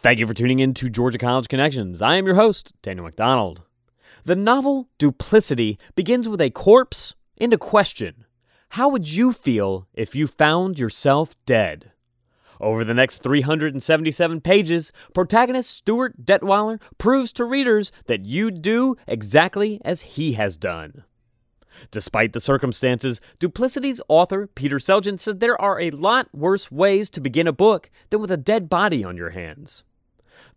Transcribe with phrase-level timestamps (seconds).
[0.00, 2.00] Thank you for tuning in to Georgia College Connections.
[2.00, 3.62] I am your host, Daniel McDonald.
[4.22, 8.24] The novel Duplicity begins with a corpse and a question
[8.70, 11.90] How would you feel if you found yourself dead?
[12.60, 19.80] Over the next 377 pages, protagonist Stewart Detweiler proves to readers that you do exactly
[19.84, 21.02] as he has done.
[21.90, 27.20] Despite the circumstances, Duplicity's author, Peter Selgin, says there are a lot worse ways to
[27.20, 29.82] begin a book than with a dead body on your hands.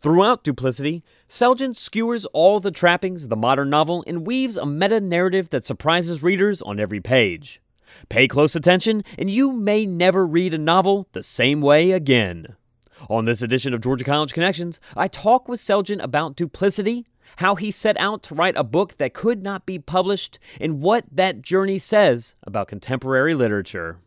[0.02, 5.00] Throughout Duplicity, Selgin skewers all the trappings of the modern novel and weaves a meta
[5.00, 7.62] narrative that surprises readers on every page.
[8.10, 12.56] Pay close attention, and you may never read a novel the same way again.
[13.12, 17.70] On this edition of Georgia College Connections, I talk with Selgin about duplicity, how he
[17.70, 21.78] set out to write a book that could not be published, and what that journey
[21.78, 24.00] says about contemporary literature.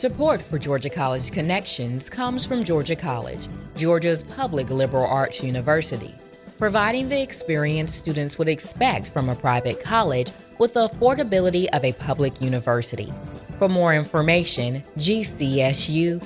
[0.00, 6.14] Support for Georgia College Connections comes from Georgia College, Georgia's public liberal arts university,
[6.56, 11.92] providing the experience students would expect from a private college with the affordability of a
[11.92, 13.12] public university.
[13.58, 16.24] For more information, gcsu.edu.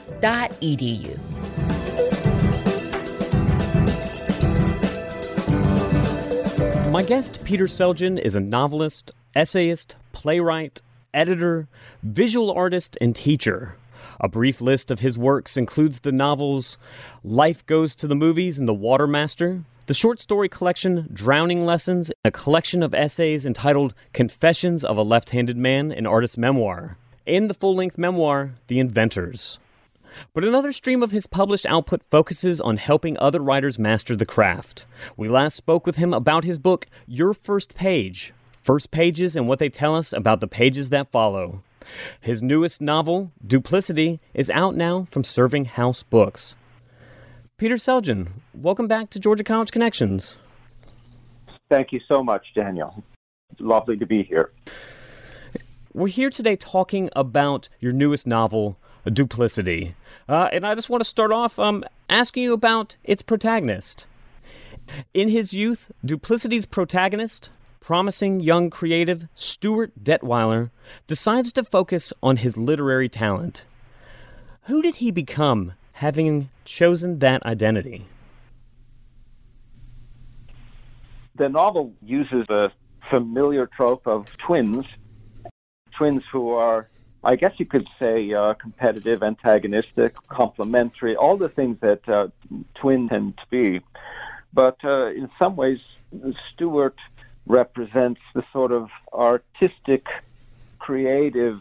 [6.92, 10.80] My guest, Peter Selgin, is a novelist, essayist, playwright,
[11.14, 11.68] editor,
[12.02, 13.76] visual artist, and teacher.
[14.20, 16.76] A brief list of his works includes the novels
[17.22, 22.30] Life Goes to the Movies and The Watermaster, the short story collection Drowning Lessons, a
[22.30, 27.54] collection of essays entitled Confessions of a Left Handed Man, an Artist's Memoir, and the
[27.54, 29.58] full length memoir The Inventors.
[30.32, 34.86] But another stream of his published output focuses on helping other writers master the craft.
[35.16, 38.32] We last spoke with him about his book, Your First Page,
[38.64, 41.62] first pages and what they tell us about the pages that follow.
[42.20, 46.54] His newest novel, Duplicity, is out now from Serving House Books.
[47.58, 50.36] Peter Selgin, welcome back to Georgia College Connections.
[51.68, 53.04] Thank you so much, Daniel.
[53.60, 54.50] Lovely to be here.
[55.92, 59.94] We're here today talking about your newest novel, Duplicity.
[60.26, 64.06] Uh, and I just want to start off um, asking you about its protagonist.
[65.12, 67.50] In his youth, Duplicity's protagonist,
[67.84, 70.70] promising young creative Stewart Detweiler
[71.06, 73.62] decides to focus on his literary talent.
[74.62, 78.06] Who did he become having chosen that identity?
[81.34, 82.72] The novel uses a
[83.10, 84.86] familiar trope of twins,
[85.92, 86.88] twins who are,
[87.22, 92.28] I guess you could say, uh, competitive, antagonistic, complementary, all the things that uh,
[92.76, 93.82] twins tend to be.
[94.54, 95.80] But uh, in some ways,
[96.54, 96.96] Stewart
[97.46, 100.06] represents the sort of artistic,
[100.78, 101.60] creative,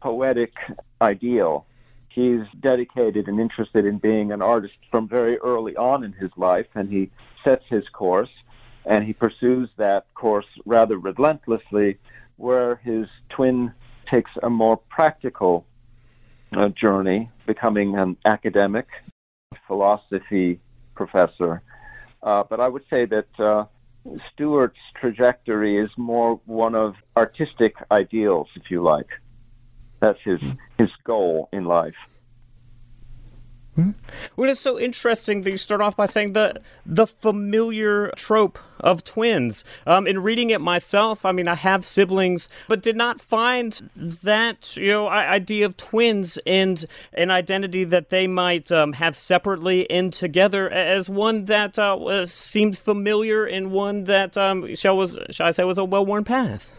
[0.00, 0.52] poetic
[1.00, 1.66] ideal.
[2.08, 6.68] He's dedicated and interested in being an artist from very early on in his life,
[6.74, 7.10] and he
[7.42, 8.30] sets his course
[8.86, 11.98] and he pursues that course rather relentlessly,
[12.36, 13.72] where his twin
[14.10, 15.66] takes a more practical
[16.54, 18.86] uh, journey, becoming an academic,
[19.66, 20.60] philosophy
[20.94, 21.62] professor.
[22.22, 23.64] Uh, but I would say that uh,
[24.32, 29.08] Stewart's trajectory is more one of artistic ideals, if you like.
[30.00, 30.52] That's his hmm.
[30.78, 31.94] his goal in life.
[33.74, 33.90] Hmm?
[34.36, 39.02] Well, it's so interesting that you start off by saying the the familiar trope of
[39.02, 39.64] twins.
[39.84, 44.76] Um, in reading it myself, I mean, I have siblings, but did not find that
[44.76, 46.84] you know idea of twins and
[47.14, 52.78] an identity that they might um, have separately and together as one that uh, seemed
[52.78, 56.72] familiar and one that um, shall was shall I say was a well worn path.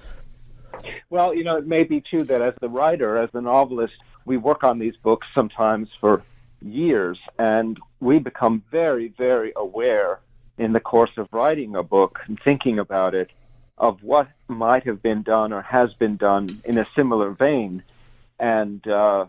[1.10, 4.38] Well, you know, it may be too that as the writer, as the novelist, we
[4.38, 6.24] work on these books sometimes for
[6.66, 10.20] years, and we become very, very aware
[10.58, 13.30] in the course of writing a book and thinking about it
[13.78, 17.84] of what might have been done or has been done in a similar vein.
[18.40, 19.26] And uh,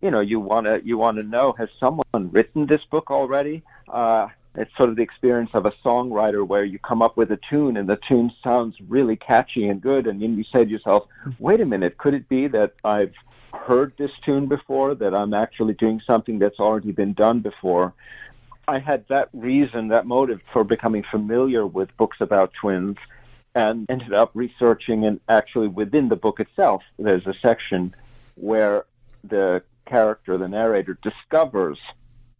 [0.00, 3.62] you know, you want to you want to know has someone written this book already?
[3.88, 7.36] Uh, it's sort of the experience of a songwriter where you come up with a
[7.36, 11.06] tune and the tune sounds really catchy and good, and then you say to yourself,
[11.38, 13.14] "Wait a minute, could it be that I've
[13.52, 17.94] heard this tune before, that I'm actually doing something that's already been done before.
[18.66, 22.96] I had that reason, that motive for becoming familiar with books about twins
[23.54, 27.94] and ended up researching and actually within the book itself, there's a section
[28.34, 28.84] where
[29.24, 31.78] the character, the narrator, discovers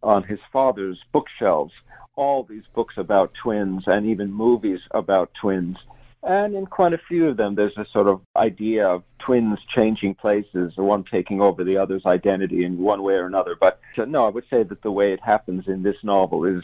[0.03, 1.73] on his father's bookshelves
[2.15, 5.77] all these books about twins and even movies about twins.
[6.21, 10.15] And in quite a few of them, there's a sort of idea of twins changing
[10.15, 13.55] places, or one taking over the other's identity in one way or another.
[13.55, 16.63] But uh, no, I would say that the way it happens in this novel is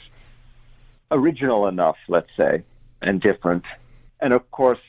[1.09, 2.63] original enough, let's say,
[3.01, 3.63] and different.
[4.19, 4.79] And of course,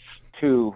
[0.40, 0.74] too,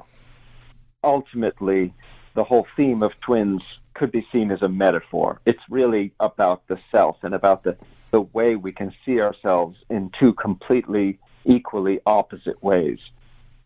[1.03, 1.93] ultimately,
[2.35, 3.63] the whole theme of twins
[3.95, 5.41] could be seen as a metaphor.
[5.47, 7.77] It's really about the self and about the,
[8.13, 12.99] the way we can see ourselves in two completely equally opposite ways.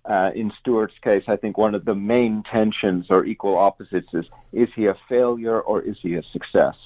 [0.04, 4.26] Uh, in Stewart's case, I think one of the main tensions or equal opposites is
[4.52, 6.76] is he a failure or is he a success?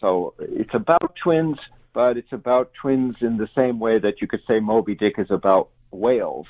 [0.00, 1.58] So it's about twins,
[1.94, 5.30] but it's about twins in the same way that you could say Moby Dick is
[5.30, 6.46] about whales.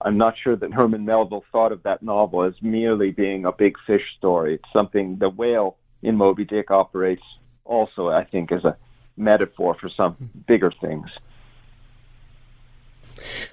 [0.00, 3.76] I'm not sure that Herman Melville thought of that novel as merely being a big
[3.86, 4.54] fish story.
[4.54, 7.24] It's something the whale in Moby Dick operates
[7.64, 8.76] also, I think, as a
[9.16, 11.08] metaphor for some bigger things.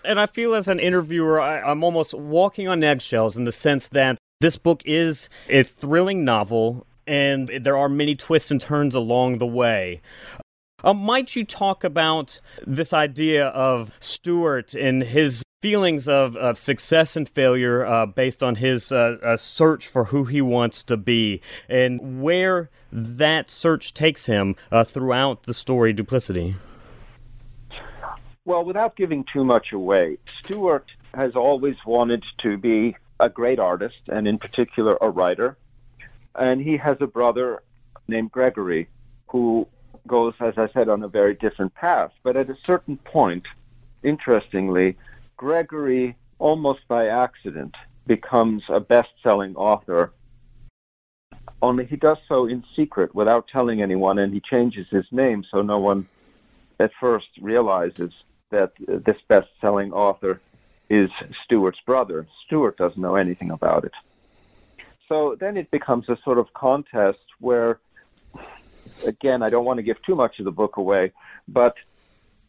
[0.04, 3.88] And I feel as an interviewer, I, am almost walking on eggshells in the sense
[3.90, 9.38] that this book is a thrilling novel and there are many twists and turns along
[9.38, 10.02] the way.
[10.84, 17.16] Uh, might you talk about this idea of Stewart and his feelings of, of success
[17.16, 21.40] and failure uh, based on his uh, uh, search for who he wants to be
[21.70, 26.56] and where that search takes him uh, throughout the story Duplicity?
[28.46, 34.02] Well, without giving too much away, Stewart has always wanted to be a great artist,
[34.08, 35.58] and in particular, a writer.
[36.36, 37.64] And he has a brother
[38.10, 38.90] named Gregory
[39.28, 39.66] who
[40.08, 42.12] goes, as I said, on a very different path.
[42.22, 43.46] But at a certain point,
[44.04, 44.98] interestingly,
[45.38, 47.76] Gregory, almost by accident,
[48.08, 50.12] becomes a best selling author.
[51.62, 55.62] Only he does so in secret without telling anyone, and he changes his name so
[55.62, 56.10] no one
[56.78, 58.12] at first realizes
[58.54, 60.40] that this best selling author
[60.90, 61.10] is
[61.44, 62.28] Stewart's brother.
[62.46, 63.94] Stewart doesn't know anything about it.
[65.10, 67.80] So then it becomes a sort of contest where,
[69.06, 71.12] again, I don't want to give too much of the book away,
[71.48, 71.76] but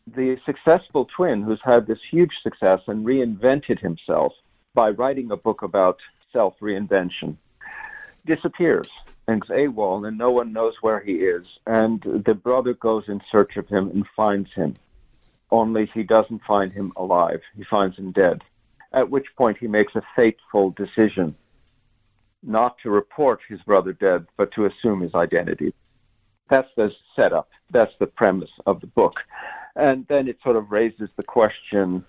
[0.06, 4.34] the successful twin who's had this huge success and reinvented himself
[4.74, 6.00] by writing a book about
[6.32, 7.36] self reinvention
[8.26, 8.88] disappears
[9.26, 11.46] and AWOL, and no one knows where he is.
[11.66, 14.74] And the brother goes in search of him and finds him
[15.50, 17.40] only he doesn't find him alive.
[17.56, 18.42] He finds him dead.
[18.92, 21.34] At which point he makes a fateful decision
[22.42, 25.72] not to report his brother dead, but to assume his identity.
[26.48, 27.48] That's the setup.
[27.70, 29.20] That's the premise of the book.
[29.76, 32.04] And then it sort of raises the question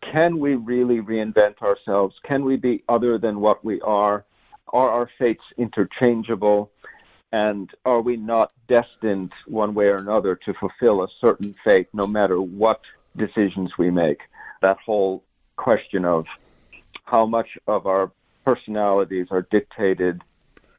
[0.00, 2.16] can we really reinvent ourselves?
[2.22, 4.24] Can we be other than what we are?
[4.72, 6.70] Are our fates interchangeable?
[7.32, 12.06] And are we not destined one way or another to fulfill a certain fate no
[12.06, 12.80] matter what
[13.16, 14.20] decisions we make?
[14.62, 15.24] That whole
[15.56, 16.26] question of
[17.04, 18.10] how much of our
[18.44, 20.22] personalities are dictated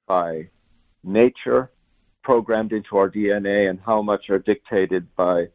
[0.07, 0.49] by
[1.03, 1.69] nature,
[2.23, 5.49] programmed into our DNA, and how much are dictated by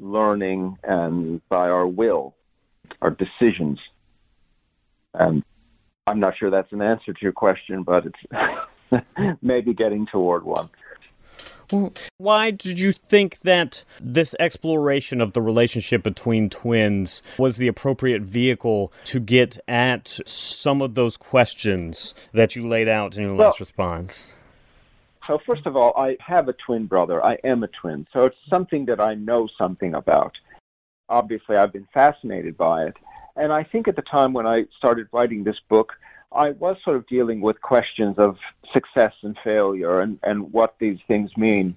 [0.00, 2.34] learning and by our will,
[3.02, 3.78] our decisions.
[5.14, 5.44] And
[6.06, 8.18] I'm not sure that's an answer to your question, but it's
[9.42, 10.68] maybe getting toward one.
[12.18, 18.22] Why did you think that this exploration of the relationship between twins was the appropriate
[18.22, 23.48] vehicle to get at some of those questions that you laid out in your well,
[23.48, 24.22] last response?
[25.26, 27.24] So, first of all, I have a twin brother.
[27.24, 28.06] I am a twin.
[28.12, 30.36] So, it's something that I know something about.
[31.08, 32.96] Obviously, I've been fascinated by it.
[33.36, 35.92] And I think at the time when I started writing this book,
[36.32, 38.38] I was sort of dealing with questions of
[38.72, 41.74] success and failure and, and what these things mean.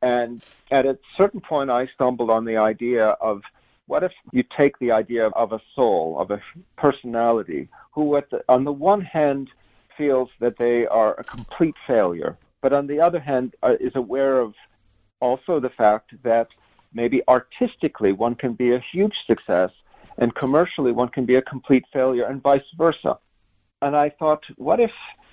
[0.00, 0.42] And
[0.72, 3.42] at a certain point, I stumbled on the idea of
[3.86, 6.40] what if you take the idea of a soul, of a
[6.76, 9.50] personality, who the, on the one hand
[9.96, 14.40] feels that they are a complete failure, but on the other hand uh, is aware
[14.40, 14.54] of
[15.20, 16.48] also the fact that
[16.92, 19.70] maybe artistically one can be a huge success
[20.18, 23.18] and commercially one can be a complete failure and vice versa.
[23.82, 24.92] And I thought, what if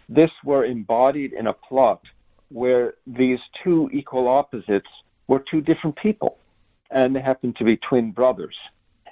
[0.09, 2.01] this were embodied in a plot
[2.49, 4.89] where these two equal opposites
[5.27, 6.39] were two different people
[6.89, 8.55] and they happened to be twin brothers?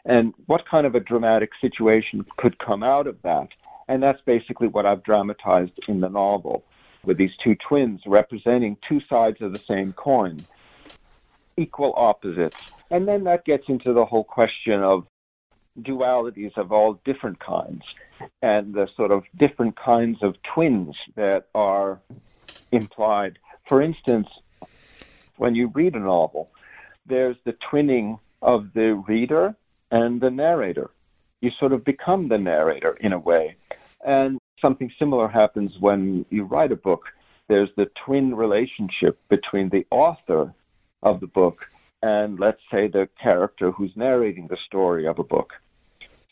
[0.05, 3.49] And what kind of a dramatic situation could come out of that?
[3.87, 6.63] And that's basically what I've dramatized in the novel,
[7.05, 10.39] with these two twins representing two sides of the same coin,
[11.57, 12.57] equal opposites.
[12.89, 15.05] And then that gets into the whole question of
[15.79, 17.83] dualities of all different kinds
[18.41, 21.99] and the sort of different kinds of twins that are
[22.71, 23.39] implied.
[23.65, 24.27] For instance,
[25.37, 26.49] when you read a novel,
[27.05, 29.55] there's the twinning of the reader
[29.91, 30.91] and the narrator.
[31.41, 33.55] You sort of become the narrator in a way.
[34.05, 37.05] And something similar happens when you write a book.
[37.47, 40.53] There's the twin relationship between the author
[41.03, 41.69] of the book
[42.01, 45.53] and, let's say, the character who's narrating the story of a book.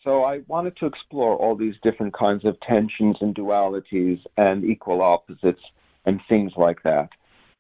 [0.06, 5.02] So I wanted to explore all these different kinds of tensions and dualities and equal
[5.02, 5.64] opposites
[6.06, 7.10] and things like that.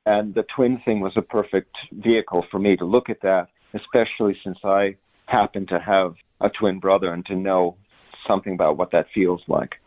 [0.05, 4.37] And the twin thing was a perfect vehicle for me to look at that, especially
[4.43, 7.77] since I happen to have a twin brother and to know
[8.27, 9.81] something about what that feels like.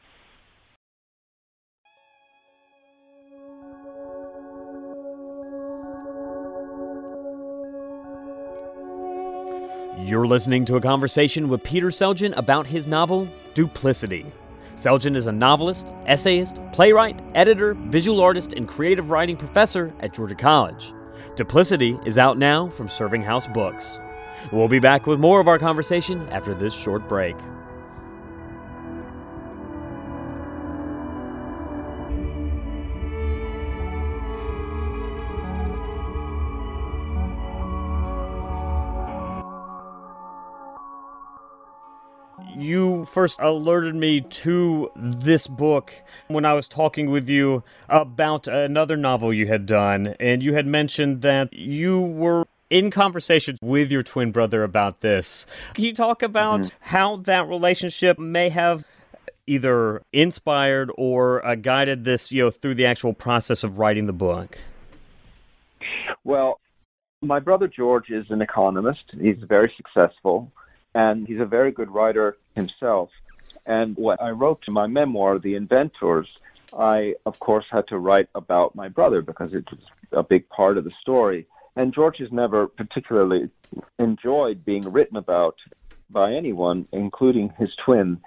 [10.08, 14.24] You're listening to a conversation with Peter Selgin about his novel, Duplicity.
[14.74, 20.34] Selgin is a novelist, essayist, playwright, editor, visual artist, and creative writing professor at Georgia
[20.34, 20.94] College.
[21.36, 24.00] Duplicity is out now from Serving House Books.
[24.50, 27.36] We'll be back with more of our conversation after this short break.
[42.98, 45.92] You first alerted me to this book
[46.28, 50.66] when I was talking with you about another novel you had done, and you had
[50.66, 55.46] mentioned that you were in conversation with your twin brother about this.
[55.74, 56.76] Can you talk about mm-hmm.
[56.80, 58.84] how that relationship may have
[59.46, 64.12] either inspired or uh, guided this, you know, through the actual process of writing the
[64.12, 64.58] book?
[66.24, 66.60] Well,
[67.22, 69.04] my brother George is an economist.
[69.18, 70.52] He's very successful
[70.94, 73.10] and he's a very good writer himself.
[73.66, 76.28] And when I wrote my memoir, The Inventors,
[76.76, 79.80] I, of course, had to write about my brother because it was
[80.12, 81.46] a big part of the story.
[81.76, 83.50] And George has never particularly
[83.98, 85.56] enjoyed being written about
[86.10, 88.20] by anyone, including his twin.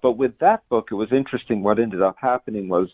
[0.00, 1.62] But with that book, it was interesting.
[1.62, 2.88] What ended up happening was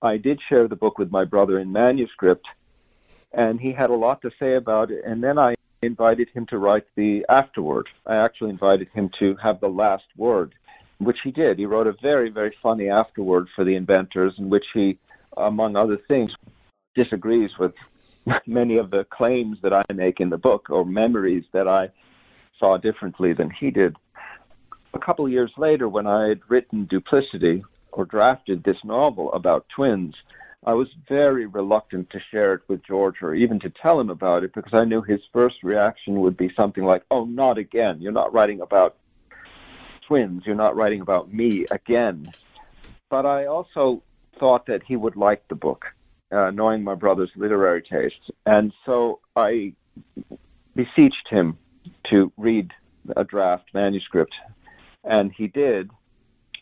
[0.00, 2.46] I did share the book with my brother in manuscript,
[3.32, 5.04] and he had a lot to say about it.
[5.04, 7.88] And then I invited him to write the afterword.
[8.06, 10.54] I actually invited him to have the last word,
[10.98, 11.58] which he did.
[11.58, 14.98] He wrote a very, very funny afterword for the inventors, in which he,
[15.36, 16.34] among other things,
[16.94, 17.74] disagrees with
[18.46, 21.90] many of the claims that I make in the book or memories that I
[22.58, 23.96] saw differently than he did.
[24.94, 29.68] A couple of years later, when I had written Duplicity or drafted this novel about
[29.68, 30.14] twins,
[30.68, 34.44] I was very reluctant to share it with George or even to tell him about
[34.44, 38.02] it because I knew his first reaction would be something like, oh, not again.
[38.02, 38.98] You're not writing about
[40.06, 40.42] twins.
[40.44, 42.34] You're not writing about me again.
[43.08, 44.02] But I also
[44.38, 45.86] thought that he would like the book,
[46.30, 48.30] uh, knowing my brother's literary tastes.
[48.44, 49.72] And so I
[50.76, 51.56] beseeched him
[52.10, 52.74] to read
[53.16, 54.34] a draft manuscript.
[55.02, 55.90] And he did.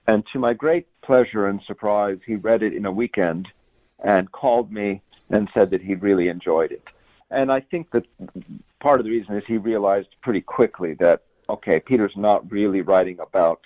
[0.06, 3.48] And to my great pleasure and surprise, he read it in a weekend
[4.04, 6.84] and called me and said that he really enjoyed it.
[7.30, 8.06] And I think that
[8.80, 13.18] part of the reason is he realized pretty quickly that, okay, Peter's not really writing
[13.20, 13.60] about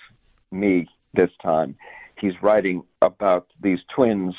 [0.51, 1.75] me this time.
[2.15, 4.35] He's writing about these twins,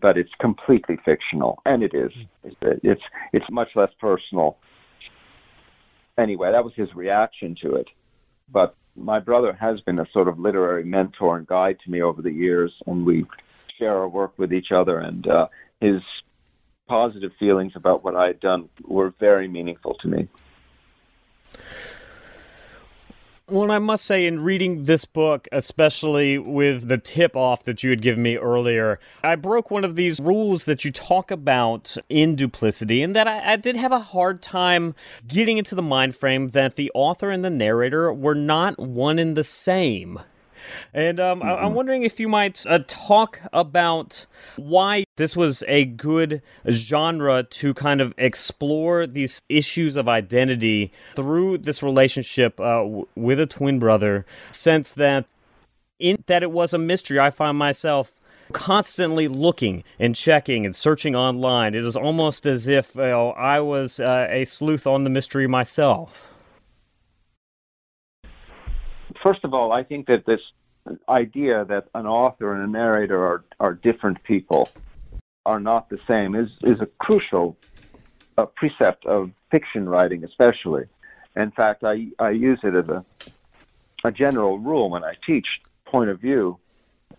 [0.00, 2.12] but it's completely fictional, and it is.
[2.62, 4.58] It's it's much less personal.
[6.18, 7.88] Anyway, that was his reaction to it.
[8.52, 12.20] But my brother has been a sort of literary mentor and guide to me over
[12.20, 13.24] the years, and we
[13.80, 15.48] share our work with each other, and uh,
[15.80, 16.00] his
[16.86, 20.28] positive feelings about what I had done were very meaningful to me.
[23.48, 27.90] Well, I must say, in reading this book, especially with the tip off that you
[27.90, 32.36] had given me earlier, I broke one of these rules that you talk about in
[32.36, 34.94] Duplicity, and that I, I, did have a hard time
[35.26, 39.36] getting into the mind frame that the author and the narrator were not one and
[39.36, 40.20] the same.
[40.92, 41.48] And um, mm-hmm.
[41.48, 44.26] I- am wondering if you might uh, talk about
[44.56, 51.58] why this was a good genre to kind of explore these issues of identity through
[51.58, 55.26] this relationship uh, w- with a twin brother, since that
[55.98, 57.18] in that it was a mystery.
[57.18, 58.12] I find myself
[58.52, 61.74] constantly looking and checking and searching online.
[61.74, 65.46] It is almost as if you know, I was uh, a sleuth on the mystery
[65.46, 66.29] myself.
[69.22, 70.40] First of all, I think that this
[71.08, 74.68] idea that an author and a narrator are, are different people,
[75.44, 77.56] are not the same, is, is a crucial
[78.38, 80.84] uh, precept of fiction writing, especially.
[81.36, 83.04] In fact, I, I use it as a,
[84.04, 86.58] a general rule when I teach point of view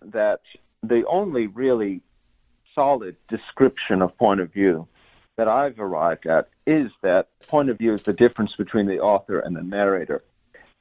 [0.02, 0.42] that
[0.82, 2.02] the only really
[2.74, 4.88] solid description of point of view
[5.38, 9.40] that I've arrived at is that point of view is the difference between the author
[9.40, 10.24] and the narrator.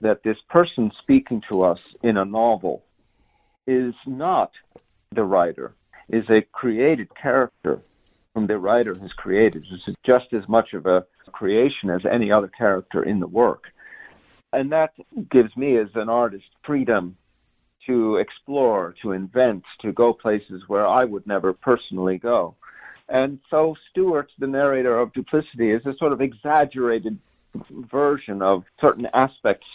[0.01, 2.83] That this person speaking to us in a novel
[3.67, 4.53] is not
[5.13, 5.75] the writer,
[6.09, 7.81] is a created character
[8.35, 9.65] whom the writer has created.
[9.71, 13.73] It's just as much of a creation as any other character in the work.
[14.53, 14.95] And that
[15.31, 17.17] gives me, as an artist, freedom
[17.87, 22.55] to explore, to invent, to go places where I would never personally go.
[23.09, 27.19] And so Stewart, the narrator of Duplicity, is a sort of exaggerated
[27.71, 29.67] version of certain aspects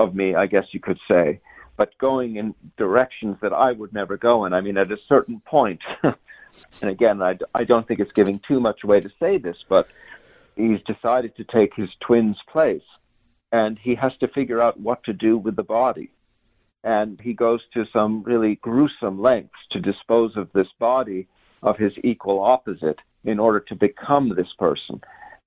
[0.00, 1.40] of me, I guess you could say,
[1.76, 4.52] but going in directions that I would never go in.
[4.54, 6.14] I mean, at a certain point, and
[6.82, 9.88] again, I, I don't think it's giving too much away to say this, but
[10.56, 12.88] he's decided to take his twin's place,
[13.52, 16.10] and he has to figure out what to do with the body.
[16.82, 21.28] And he goes to some really gruesome lengths to dispose of this body
[21.62, 25.02] of his equal opposite in order to become this person.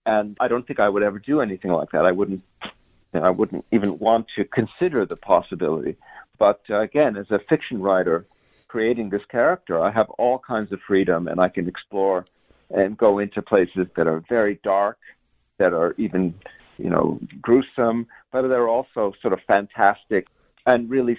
[0.06, 2.06] And I don't think I would ever do anything like that.
[2.06, 2.44] I wouldn't.
[3.14, 5.96] I wouldn't even want to consider the possibility.
[6.40, 8.26] But uh, again, as a fiction writer,
[8.68, 12.26] creating this character, I have all kinds of freedom, and I can explore
[12.72, 14.98] and go into places that are very dark,
[15.60, 16.34] that are even,
[16.80, 20.28] you know, gruesome, but they're also sort of fantastic
[20.66, 21.18] and really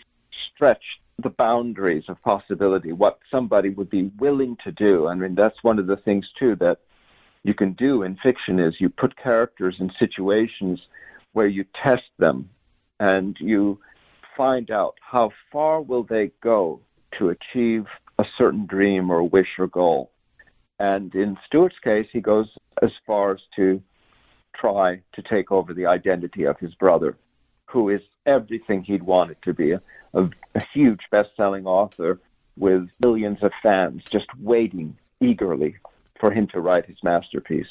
[0.53, 0.83] stretch
[1.21, 5.07] the boundaries of possibility, what somebody would be willing to do.
[5.07, 6.79] I mean, that's one of the things, too, that
[7.45, 10.81] you can do in fiction is you put characters in situations
[11.35, 12.49] where you test them
[12.99, 13.79] and you
[14.37, 16.81] find out how far will they go
[17.19, 17.87] to achieve
[18.19, 20.11] a certain dream or wish or goal.
[20.79, 22.49] And in Stewart's case, he goes
[22.83, 23.83] as far as to
[24.55, 27.17] try to take over the identity of his brother,
[27.67, 29.81] who is everything he'd wanted to be a,
[30.15, 32.21] a, a huge best selling author
[32.57, 35.77] with millions of fans just waiting eagerly
[36.21, 37.67] for him to write his masterpiece.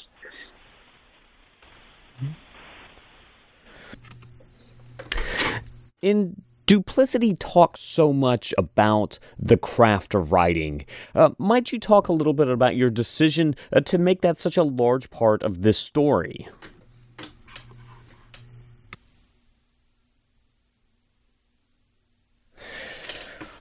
[6.04, 10.84] In Duplicity talks so much about the craft of writing.
[11.14, 14.58] Uh, might you talk a little bit about your decision uh, to make that such
[14.58, 16.46] a large part of this story?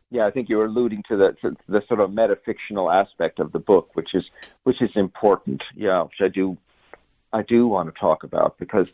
[0.09, 3.53] Yeah, I think you were alluding to the to the sort of metafictional aspect of
[3.53, 4.25] the book, which is
[4.63, 5.63] which is important.
[5.77, 6.57] Yeah, which I do
[7.31, 8.87] I do want to talk about because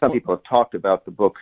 [0.00, 1.36] some people have talked about the book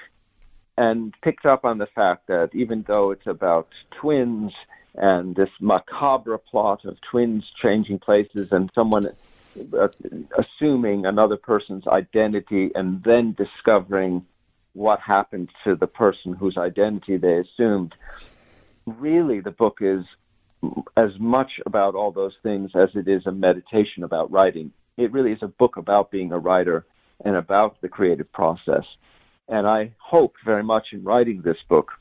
[0.76, 4.52] and picked up on the fact that even though it's about twins
[4.94, 9.06] and this macabre plot of twins changing places and someone
[9.78, 9.88] uh,
[10.38, 14.24] assuming another person's identity and then discovering
[14.72, 17.94] what happened to the person whose identity they assumed.
[18.86, 20.04] Really, the book is
[20.96, 24.72] as much about all those things as it is a meditation about writing.
[24.96, 26.86] It really is a book about being a writer
[27.24, 28.84] and about the creative process.
[29.48, 31.92] And I hope very much in writing this book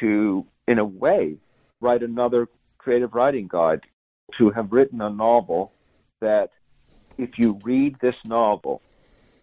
[0.00, 1.36] to, in a way,
[1.80, 3.80] write another creative writing guide,
[4.38, 5.72] to have written a novel
[6.20, 6.50] that
[7.18, 8.82] if you read this novel,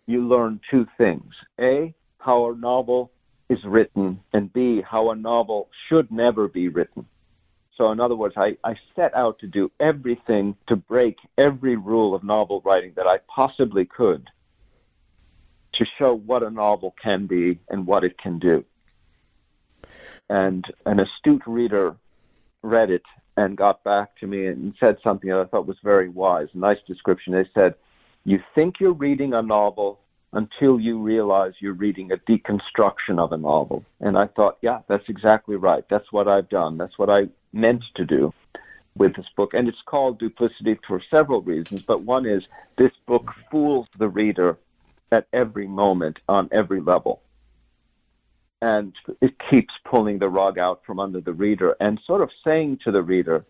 [0.06, 1.34] you learn two things.
[1.60, 3.12] A, how a novel
[3.50, 7.06] is written, and B, how a novel should never be written.
[7.76, 12.14] So, in other words, I, I set out to do everything to break every rule
[12.14, 14.30] of novel writing that I possibly could
[15.76, 18.64] to show what a novel can be and what it can do.
[20.30, 21.96] And an astute reader
[22.62, 23.04] read it
[23.36, 26.58] and got back to me and said something that I thought was very wise, a
[26.58, 27.34] nice description.
[27.34, 27.76] They said,
[28.24, 30.00] You think you're reading a novel
[30.34, 33.86] until you realize you're reading a deconstruction of a novel.
[34.00, 35.84] And I thought, yeah, that's exactly right.
[35.90, 36.78] That's what I've done.
[36.78, 38.34] That's what I meant to do
[38.96, 39.54] with this book.
[39.54, 42.44] And it's called Duplicity for several reasons, but one is
[42.78, 44.58] this book fools the reader
[45.14, 47.22] at every moment on every level.
[48.62, 52.80] And it keeps pulling the rug out from under the reader and sort of saying
[52.84, 53.46] to the reader,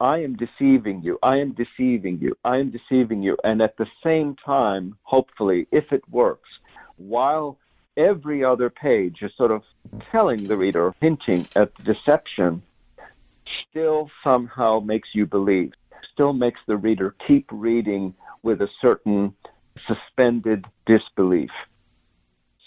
[0.00, 3.36] I am deceiving you, I am deceiving you, I am deceiving you.
[3.42, 6.50] And at the same time, hopefully, if it works,
[6.96, 7.58] while
[7.96, 9.62] every other page is sort of
[10.10, 12.62] telling the reader, hinting at the deception,
[13.70, 15.72] still somehow makes you believe,
[16.12, 19.34] still makes the reader keep reading with a certain
[19.86, 21.50] suspended disbelief.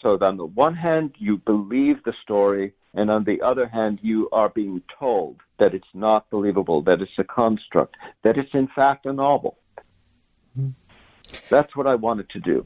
[0.01, 4.29] So on the one hand, you believe the story, and on the other hand, you
[4.31, 9.05] are being told that it's not believable, that it's a construct, that it's in fact
[9.05, 9.57] a novel.
[10.57, 10.69] Mm-hmm.
[11.49, 12.65] That's what I wanted to do.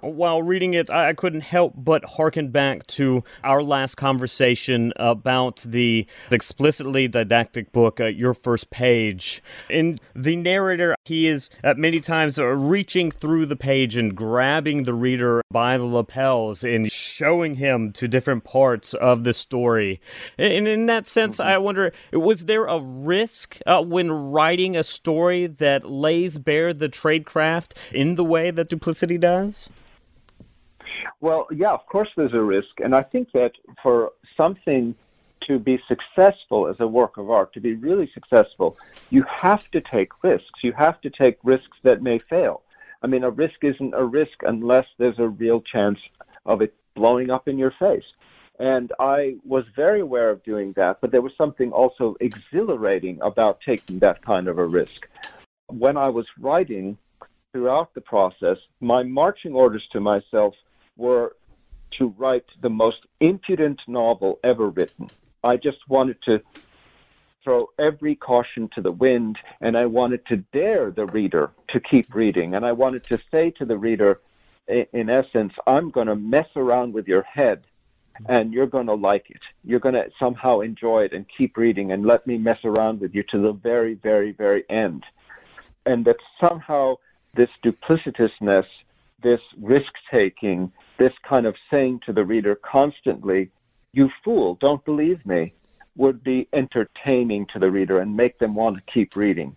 [0.00, 6.06] While reading it, I couldn't help but harken back to our last conversation about the
[6.30, 9.42] explicitly didactic book, uh, Your First Page.
[9.70, 14.84] In the narrator, he is at many times uh, reaching through the page and grabbing
[14.84, 20.00] the reader by the lapels and showing him to different parts of the story.
[20.38, 25.46] And in that sense, I wonder was there a risk uh, when writing a story
[25.46, 29.41] that lays bare the tradecraft in the way that Duplicity does?
[31.20, 32.80] Well, yeah, of course there's a risk.
[32.82, 33.52] And I think that
[33.82, 34.94] for something
[35.46, 38.76] to be successful as a work of art, to be really successful,
[39.10, 40.62] you have to take risks.
[40.62, 42.62] You have to take risks that may fail.
[43.02, 45.98] I mean, a risk isn't a risk unless there's a real chance
[46.46, 48.04] of it blowing up in your face.
[48.58, 53.60] And I was very aware of doing that, but there was something also exhilarating about
[53.60, 55.08] taking that kind of a risk.
[55.68, 56.98] When I was writing
[57.52, 60.54] throughout the process, my marching orders to myself
[60.96, 61.36] were
[61.98, 65.08] to write the most impudent novel ever written.
[65.44, 66.40] I just wanted to
[67.44, 72.14] throw every caution to the wind, and I wanted to dare the reader to keep
[72.14, 72.54] reading.
[72.54, 74.20] And I wanted to say to the reader,
[74.68, 77.64] in essence, I'm going to mess around with your head,
[78.26, 79.40] and you're going to like it.
[79.64, 83.14] You're going to somehow enjoy it and keep reading, and let me mess around with
[83.14, 85.04] you to the very, very, very end.
[85.84, 86.96] And that somehow
[87.34, 88.66] this duplicitousness,
[89.22, 93.50] this risk taking, this kind of saying to the reader constantly,
[93.92, 95.52] you fool, don't believe me,
[95.96, 99.56] would be entertaining to the reader and make them want to keep reading.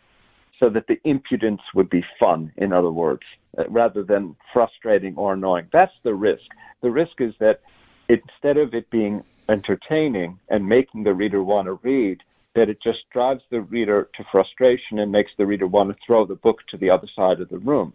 [0.59, 3.23] So that the impudence would be fun, in other words,
[3.57, 5.67] uh, rather than frustrating or annoying.
[5.71, 6.45] That's the risk.
[6.81, 7.61] The risk is that
[8.07, 12.23] instead of it being entertaining and making the reader want to read,
[12.55, 16.25] that it just drives the reader to frustration and makes the reader want to throw
[16.25, 17.93] the book to the other side of the room.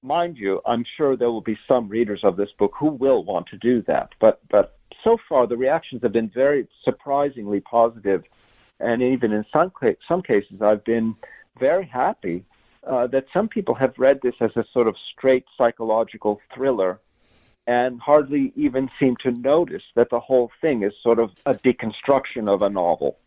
[0.00, 3.48] Mind you, I'm sure there will be some readers of this book who will want
[3.48, 8.22] to do that, but but so far the reactions have been very surprisingly positive,
[8.78, 9.72] and even in some
[10.06, 11.16] some cases I've been
[11.58, 12.44] very happy
[12.86, 17.00] uh, that some people have read this as a sort of straight psychological thriller
[17.66, 22.48] and hardly even seem to notice that the whole thing is sort of a deconstruction
[22.48, 23.18] of a novel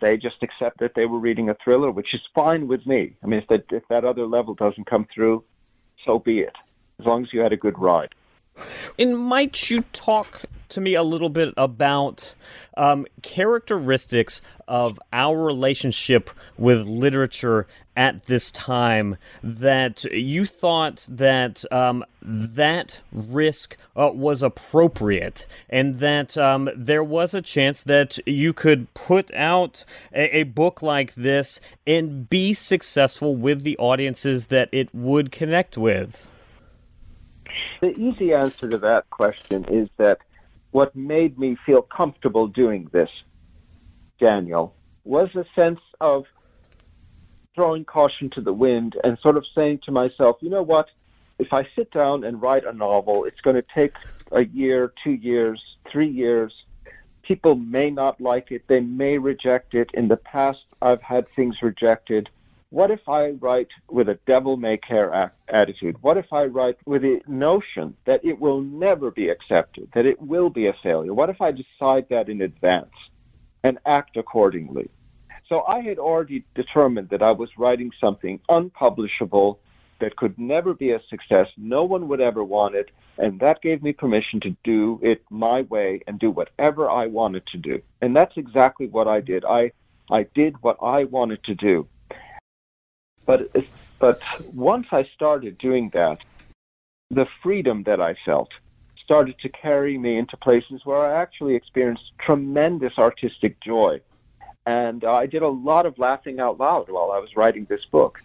[0.00, 3.14] they just accept that they were reading a thriller, which is fine with me.
[3.22, 5.44] I mean, if that if that other level doesn't come through,
[6.04, 6.56] so be it.
[6.98, 8.14] As long as you had a good ride.
[8.98, 12.34] And might you talk to me a little bit about
[12.76, 22.04] um, characteristics of our relationship with literature at this time that you thought that um,
[22.22, 28.92] that risk uh, was appropriate and that um, there was a chance that you could
[28.94, 34.94] put out a, a book like this and be successful with the audiences that it
[34.94, 36.28] would connect with?
[37.80, 40.18] The easy answer to that question is that
[40.70, 43.10] what made me feel comfortable doing this,
[44.20, 44.74] Daniel,
[45.04, 46.26] was a sense of
[47.54, 50.88] throwing caution to the wind and sort of saying to myself, you know what?
[51.38, 53.94] If I sit down and write a novel, it's going to take
[54.30, 56.52] a year, two years, three years.
[57.22, 58.66] People may not like it.
[58.66, 59.90] They may reject it.
[59.94, 62.28] In the past, I've had things rejected.
[62.70, 65.96] What if I write with a devil may care attitude?
[66.02, 70.20] What if I write with the notion that it will never be accepted, that it
[70.20, 71.14] will be a failure?
[71.14, 72.94] What if I decide that in advance
[73.64, 74.88] and act accordingly?
[75.50, 79.58] So I had already determined that I was writing something unpublishable
[79.98, 81.48] that could never be a success.
[81.56, 82.90] No one would ever want it.
[83.18, 87.46] And that gave me permission to do it my way and do whatever I wanted
[87.48, 87.82] to do.
[88.00, 89.44] And that's exactly what I did.
[89.44, 89.72] I,
[90.08, 91.88] I did what I wanted to do.
[93.26, 93.50] But,
[93.98, 94.22] but
[94.54, 96.18] once I started doing that,
[97.10, 98.50] the freedom that I felt
[99.04, 104.00] started to carry me into places where I actually experienced tremendous artistic joy.
[104.66, 107.84] And uh, I did a lot of laughing out loud while I was writing this
[107.90, 108.20] book.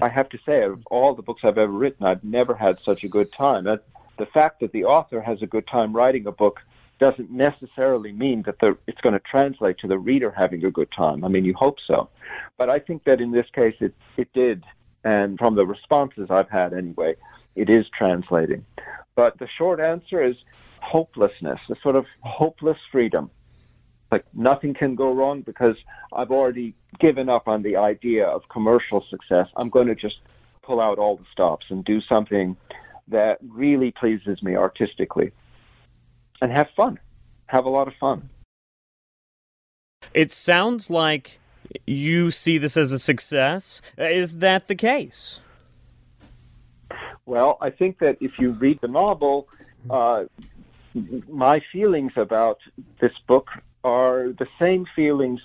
[0.00, 3.02] I have to say, of all the books I've ever written, I've never had such
[3.04, 3.64] a good time.
[3.64, 3.84] That,
[4.18, 6.60] the fact that the author has a good time writing a book
[6.98, 10.90] doesn't necessarily mean that the, it's going to translate to the reader having a good
[10.90, 11.24] time.
[11.24, 12.08] I mean, you hope so.
[12.56, 14.64] But I think that in this case, it, it did.
[15.04, 17.16] And from the responses I've had anyway,
[17.54, 18.64] it is translating.
[19.14, 20.36] But the short answer is
[20.80, 23.30] hopelessness, a sort of hopeless freedom.
[24.10, 25.76] Like nothing can go wrong because
[26.12, 29.48] I've already given up on the idea of commercial success.
[29.56, 30.18] I'm going to just
[30.62, 32.56] pull out all the stops and do something
[33.08, 35.32] that really pleases me artistically
[36.40, 36.98] and have fun.
[37.46, 38.28] Have a lot of fun.
[40.14, 41.38] It sounds like
[41.86, 43.82] you see this as a success.
[43.96, 45.40] Is that the case?
[47.26, 49.48] Well, I think that if you read the novel,
[49.90, 50.24] uh,
[51.28, 52.58] my feelings about
[53.00, 53.48] this book
[53.84, 55.40] are the same feelings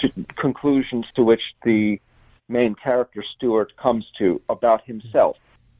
[0.00, 2.00] to conclusions to which the
[2.48, 5.36] main character Stewart comes to about himself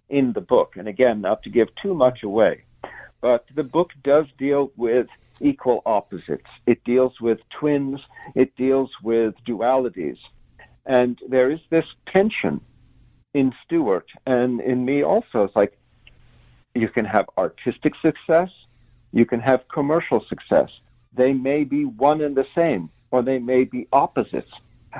[0.08, 0.76] in the book.
[0.76, 2.62] And again, not to give too much away,
[3.20, 5.08] but the book does deal with
[5.40, 6.48] equal opposites.
[6.66, 8.00] It deals with twins,
[8.34, 10.18] it deals with dualities.
[10.86, 12.60] And there is this tension
[13.34, 15.44] in Stuart and in me also.
[15.44, 15.76] It's like
[16.74, 18.50] you can have artistic success,
[19.12, 20.70] you can have commercial success.
[21.14, 24.52] They may be one and the same, or they may be opposites.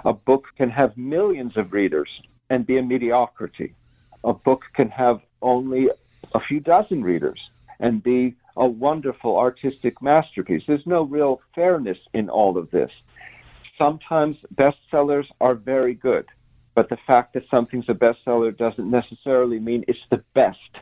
[0.05, 2.09] A book can have millions of readers
[2.51, 3.75] and be a mediocrity.
[4.25, 5.91] A book can have only
[6.35, 7.41] a few dozen readers
[7.81, 10.63] and be a wonderful artistic masterpiece.
[10.67, 12.91] There's no real fairness in all of this.
[13.79, 16.27] Sometimes bestsellers are very good,
[16.75, 20.79] but the fact that something's a bestseller doesn't necessarily mean it's the best.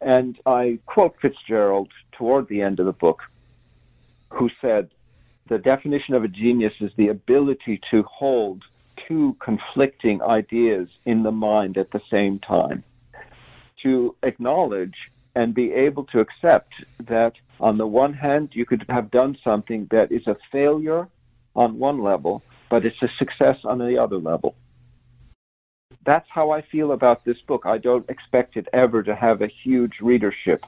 [0.00, 3.22] And I quote Fitzgerald toward the end of the book,
[4.30, 4.90] who said,
[5.46, 8.64] The definition of a genius is the ability to hold
[8.96, 12.84] two conflicting ideas in the mind at the same time,
[13.82, 19.10] to acknowledge and be able to accept that on the one hand, you could have
[19.10, 21.08] done something that is a failure
[21.54, 24.54] on one level, but it's a success on the other level.
[26.04, 27.66] That's how I feel about this book.
[27.66, 30.64] I don't expect it ever to have a huge readership,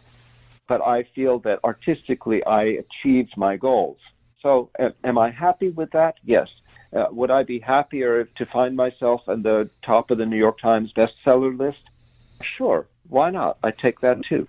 [0.73, 3.99] but I feel that artistically I achieved my goals.
[4.41, 4.71] So,
[5.05, 6.15] am I happy with that?
[6.25, 6.49] Yes.
[6.97, 10.59] Uh, would I be happier to find myself on the top of the New York
[10.59, 11.83] Times bestseller list?
[12.41, 12.87] Sure.
[13.07, 13.59] Why not?
[13.63, 14.49] I take that too.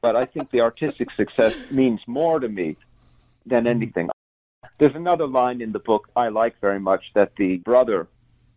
[0.00, 2.76] but I think the artistic success means more to me
[3.44, 4.08] than anything.
[4.78, 8.06] There's another line in the book I like very much that the brother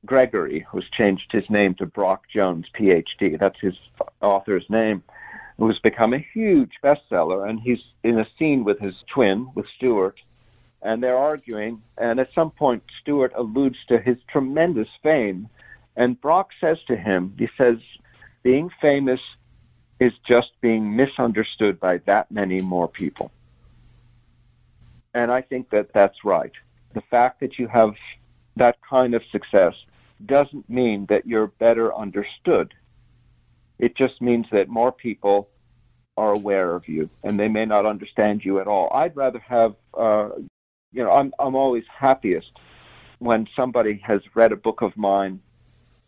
[0.06, 3.78] Gregory, who's changed his name to Brock Jones, PhD, that's his
[4.22, 5.02] author's name,
[5.60, 10.18] who's become a huge bestseller, and he's in a scene with his twin, with Stewart,
[10.82, 15.50] and they're arguing, and at some point Stewart alludes to his tremendous fame,
[15.98, 17.78] and Brock says to him, he says,
[18.42, 19.20] being famous
[20.00, 23.30] is just being misunderstood by that many more people.
[25.14, 26.54] And I think that that's right.
[26.94, 27.96] The fact that you have
[28.56, 29.74] that kind of success
[30.26, 32.74] doesn't mean that you're better understood.
[33.80, 35.50] It just means that more people
[36.18, 38.90] are aware of you and they may not understand you at all.
[38.94, 40.30] I'd rather have, uh,
[40.92, 42.52] you know, I'm, I'm always happiest
[43.20, 45.42] when somebody has read a book of mine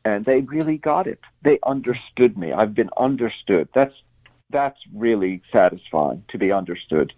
[0.03, 1.19] and they really got it.
[1.43, 2.51] They understood me.
[2.51, 3.69] I've been understood.
[3.73, 3.95] That's,
[4.49, 7.13] that's really satisfying to be understood.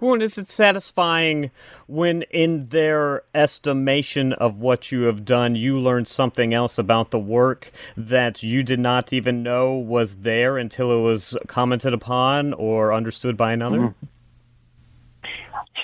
[0.00, 1.50] Well, and is it satisfying
[1.86, 7.18] when, in their estimation of what you have done, you learn something else about the
[7.18, 12.92] work that you did not even know was there until it was commented upon or
[12.92, 13.78] understood by another?
[13.78, 14.06] Mm-hmm.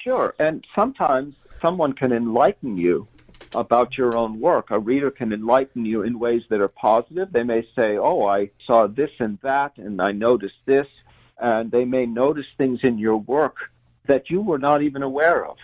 [0.03, 0.35] Sure.
[0.39, 3.07] And sometimes someone can enlighten you
[3.55, 4.71] about your own work.
[4.71, 7.33] A reader can enlighten you in ways that are positive.
[7.33, 10.87] They may say, Oh, I saw this and that, and I noticed this.
[11.39, 13.71] And they may notice things in your work
[14.07, 15.57] that you were not even aware of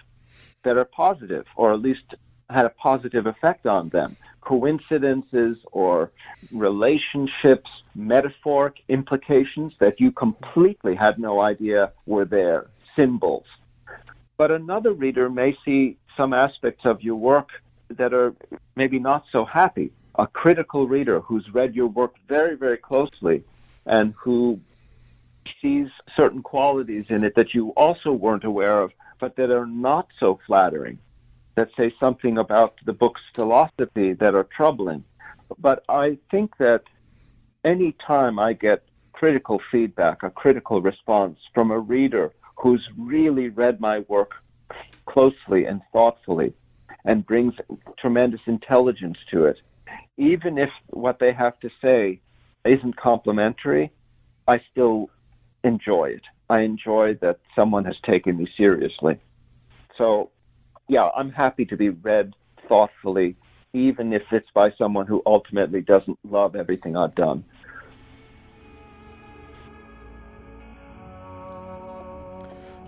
[0.63, 2.15] that are positive, or at least
[2.51, 4.17] had a positive effect on them.
[4.41, 6.11] Coincidences or
[6.53, 13.47] relationships, metaphoric implications that you completely had no idea were there, symbols.
[14.37, 17.51] But another reader may see some aspects of your work
[17.89, 18.35] that are
[18.77, 19.93] maybe not so happy.
[20.17, 23.45] A critical reader who's read your work very, very closely
[23.87, 24.59] and who
[25.61, 30.09] sees certain qualities in it that you also weren't aware of, but that are not
[30.19, 30.99] so flattering,
[31.55, 35.05] that say something about the book's philosophy that are troubling.
[35.59, 36.83] But I think that
[37.65, 43.81] any time I get critical feedback, a critical response from a reader who's really read
[43.81, 44.33] my work
[45.07, 46.55] closely and thoughtfully
[47.05, 47.55] and brings
[47.99, 49.61] tremendous intelligence to it,
[50.17, 52.21] even if what they have to say
[52.65, 53.91] isn't complimentary,
[54.47, 55.11] I still
[55.65, 56.23] enjoy it.
[56.51, 59.19] I enjoy that someone has taken me seriously.
[59.97, 60.31] So,
[60.89, 62.35] yeah, I'm happy to be read
[62.69, 63.37] thoughtfully,
[63.73, 67.45] even if it's by someone who ultimately doesn't love everything I've done.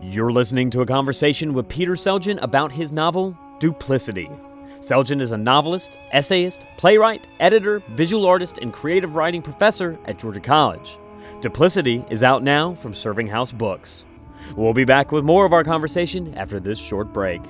[0.02, 4.28] You're listening to a conversation with Peter Selgin about his novel, Duplicity.
[4.80, 10.40] Selgin is a novelist, essayist, playwright, editor, visual artist, and creative writing professor at Georgia
[10.40, 10.98] College.
[11.40, 14.04] Duplicity is out now from Serving House Books.
[14.56, 17.42] We'll be back with more of our conversation after this short break.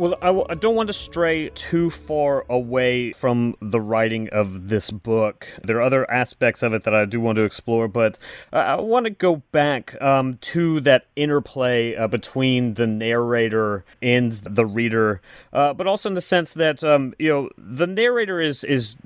[0.00, 4.68] Well, I w- I don't want to stray too far away from the writing of
[4.68, 5.46] this book.
[5.62, 8.16] There are other aspects of it that I do want to explore, but
[8.50, 14.64] I want to go back um, to that interplay uh, between the narrator and the
[14.64, 15.20] reader,
[15.52, 18.96] uh, but also in the sense that um, you know the narrator is is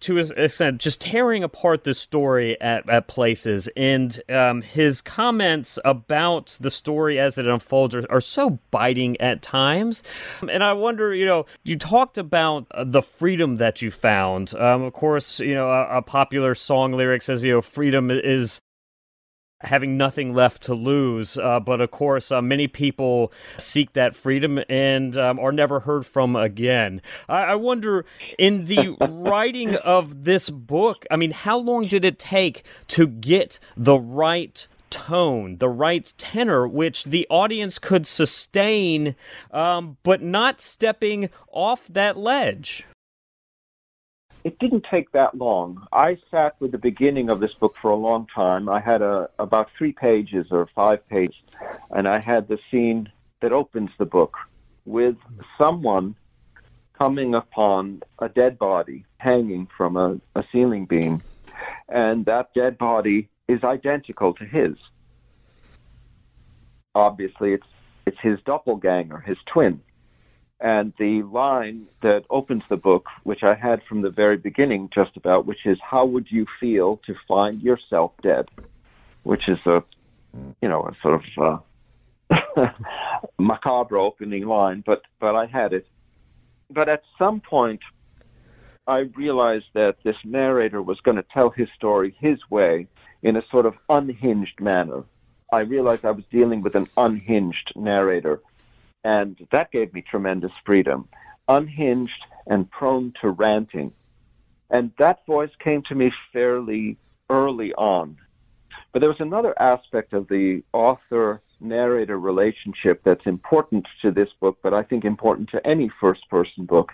[0.00, 3.68] to his extent, just tearing apart the story at, at places.
[3.76, 9.42] And um, his comments about the story as it unfolds are, are, so biting at
[9.42, 10.02] times.
[10.48, 14.54] And I wonder, you know, you talked about the freedom that you found.
[14.54, 18.60] Um, of course, you know, a, a popular song lyric says, you know, freedom is
[19.62, 21.36] having nothing left to lose.
[21.36, 26.06] Uh, but of course, uh, many people seek that freedom and um, are never heard
[26.06, 27.02] from again.
[27.28, 28.04] I, I wonder,
[28.38, 33.58] in the writing of this book, I mean, how long did it take to get
[33.76, 39.14] the right tone, the right tenor, which the audience could sustain,
[39.52, 42.84] um, but not stepping off that ledge?
[44.44, 45.86] It didn't take that long.
[45.92, 48.68] I sat with the beginning of this book for a long time.
[48.68, 51.42] I had a about three pages or five pages,
[51.90, 54.36] and I had the scene that opens the book
[54.86, 55.16] with
[55.58, 56.14] someone
[56.98, 61.20] coming upon a dead body hanging from a, a ceiling beam,
[61.88, 64.76] and that dead body is identical to his.
[66.94, 67.66] Obviously, it's
[68.06, 69.82] it's his doppelganger, his twin.
[70.60, 75.16] And the line that opens the book, which I had from the very beginning just
[75.16, 78.48] about, which is, How would you feel to find yourself dead?
[79.22, 79.82] Which is a,
[80.60, 81.62] you know, a sort of
[82.60, 82.68] uh,
[83.38, 85.86] macabre opening line, but, but I had it.
[86.68, 87.80] But at some point,
[88.86, 92.86] I realized that this narrator was going to tell his story his way
[93.22, 95.04] in a sort of unhinged manner.
[95.52, 98.40] I realized I was dealing with an unhinged narrator
[99.04, 101.08] and that gave me tremendous freedom,
[101.48, 103.92] unhinged and prone to ranting.
[104.70, 106.96] And that voice came to me fairly
[107.28, 108.16] early on.
[108.92, 114.58] But there was another aspect of the author narrator relationship that's important to this book,
[114.62, 116.92] but I think important to any first person book.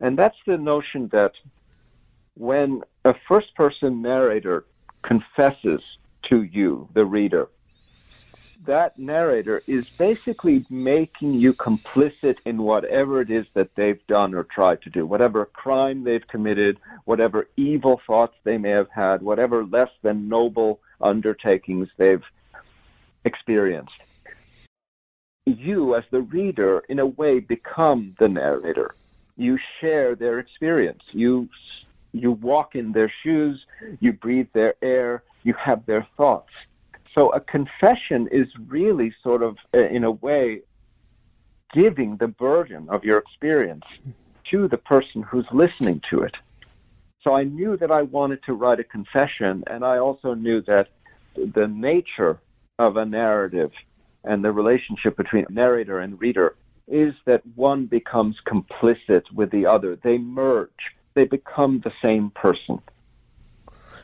[0.00, 1.32] And that's the notion that
[2.34, 4.64] when a first person narrator
[5.02, 5.82] confesses
[6.24, 7.48] to you, the reader,
[8.66, 14.44] that narrator is basically making you complicit in whatever it is that they've done or
[14.44, 19.64] tried to do, whatever crime they've committed, whatever evil thoughts they may have had, whatever
[19.64, 22.24] less than noble undertakings they've
[23.24, 23.94] experienced.
[25.46, 28.94] You, as the reader, in a way, become the narrator.
[29.36, 31.02] You share their experience.
[31.12, 31.48] You
[32.12, 33.64] you walk in their shoes.
[34.00, 35.22] You breathe their air.
[35.44, 36.50] You have their thoughts
[37.20, 40.62] so a confession is really sort of, uh, in a way,
[41.74, 43.84] giving the burden of your experience
[44.50, 46.34] to the person who's listening to it.
[47.22, 50.88] So I knew that I wanted to write a confession, and I also knew that
[51.34, 52.38] the nature
[52.78, 53.72] of a narrative
[54.24, 56.56] and the relationship between narrator and reader
[56.88, 59.94] is that one becomes complicit with the other.
[59.94, 62.80] They merge, they become the same person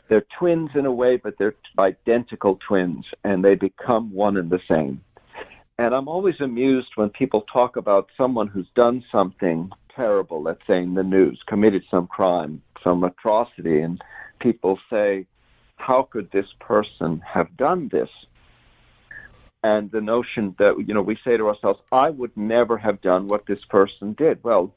[0.09, 4.61] they're twins in a way, but they're identical twins, and they become one and the
[4.67, 5.01] same.
[5.77, 10.81] And I'm always amused when people talk about someone who's done something terrible, let's say
[10.81, 14.01] in the news, committed some crime, some atrocity, and
[14.39, 15.25] people say,
[15.75, 18.09] how could this person have done this?
[19.63, 23.27] And the notion that, you know, we say to ourselves, I would never have done
[23.27, 24.43] what this person did.
[24.43, 24.73] Well,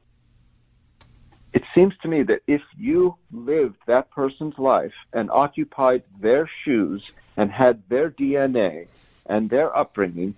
[1.53, 7.03] it seems to me that if you lived that person's life and occupied their shoes
[7.37, 8.87] and had their DNA
[9.27, 10.35] and their upbringing,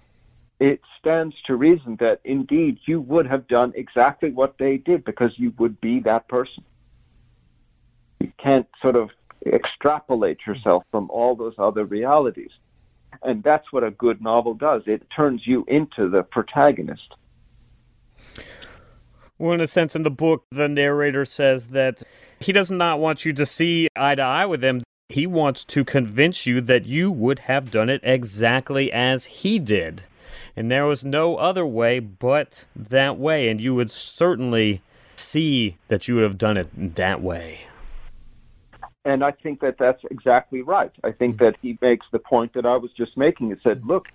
[0.59, 5.39] it stands to reason that indeed you would have done exactly what they did because
[5.39, 6.65] you would be that person.
[8.21, 9.11] You can't sort of
[9.45, 12.53] extrapolate yourself from all those other realities.
[13.23, 14.83] And that's what a good novel does.
[14.87, 17.15] It turns you into the protagonist.
[19.43, 22.05] Well, in a sense, in the book, the narrator says that
[22.39, 24.85] he does not want you to see eye to eye with him.
[25.09, 30.05] He wants to convince you that you would have done it exactly as he did.
[30.55, 33.49] And there was no other way but that way.
[33.49, 34.81] And you would certainly
[35.17, 37.63] see that you would have done it that way.
[39.05, 40.93] And I think that that's exactly right.
[41.03, 43.49] I think that he makes the point that I was just making.
[43.49, 44.07] He said, look,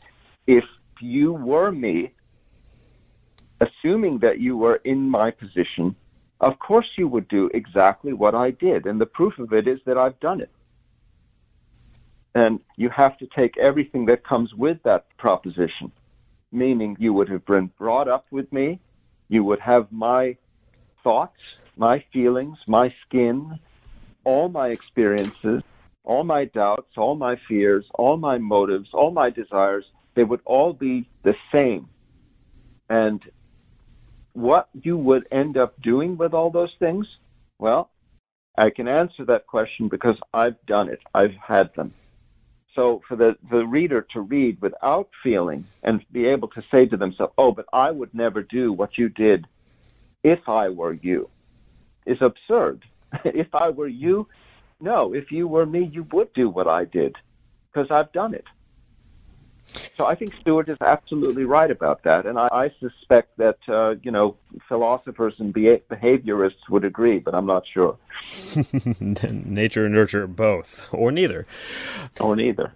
[0.47, 0.64] if
[1.01, 2.14] you were me,
[3.60, 5.95] assuming that you were in my position,
[6.41, 8.86] of course you would do exactly what I did.
[8.86, 10.51] And the proof of it is that I've done it.
[12.36, 15.91] And you have to take everything that comes with that proposition,
[16.51, 18.80] meaning you would have been brought up with me,
[19.30, 20.38] You would have my
[21.03, 21.39] thoughts,
[21.76, 23.60] my feelings, my skin,
[24.24, 25.64] all my experiences,
[26.03, 29.86] all my doubts, all my fears, all my motives, all my desires.
[30.16, 31.89] They would all be the same.
[32.89, 33.22] And
[34.38, 37.08] what you would end up doing with all those things?
[37.58, 37.90] Well,
[38.56, 41.00] I can answer that question because I've done it.
[41.16, 41.92] I've had them.
[42.76, 46.98] So for the, the reader to read without feeling and be able to say to
[46.98, 49.48] themselves, oh, but I would never do what you did
[50.24, 51.32] if I were you,
[52.06, 52.84] is absurd.
[53.26, 54.28] if I were you,
[54.80, 57.16] no, if you were me, you would do what I did
[57.74, 58.46] because I've done it.
[59.97, 63.95] So I think Stewart is absolutely right about that, and I, I suspect that uh,
[64.01, 64.36] you know
[64.68, 67.97] philosophers and behaviorists would agree, but I'm not sure.
[69.01, 71.45] Nature and nurture both, or neither,
[72.20, 72.74] or neither.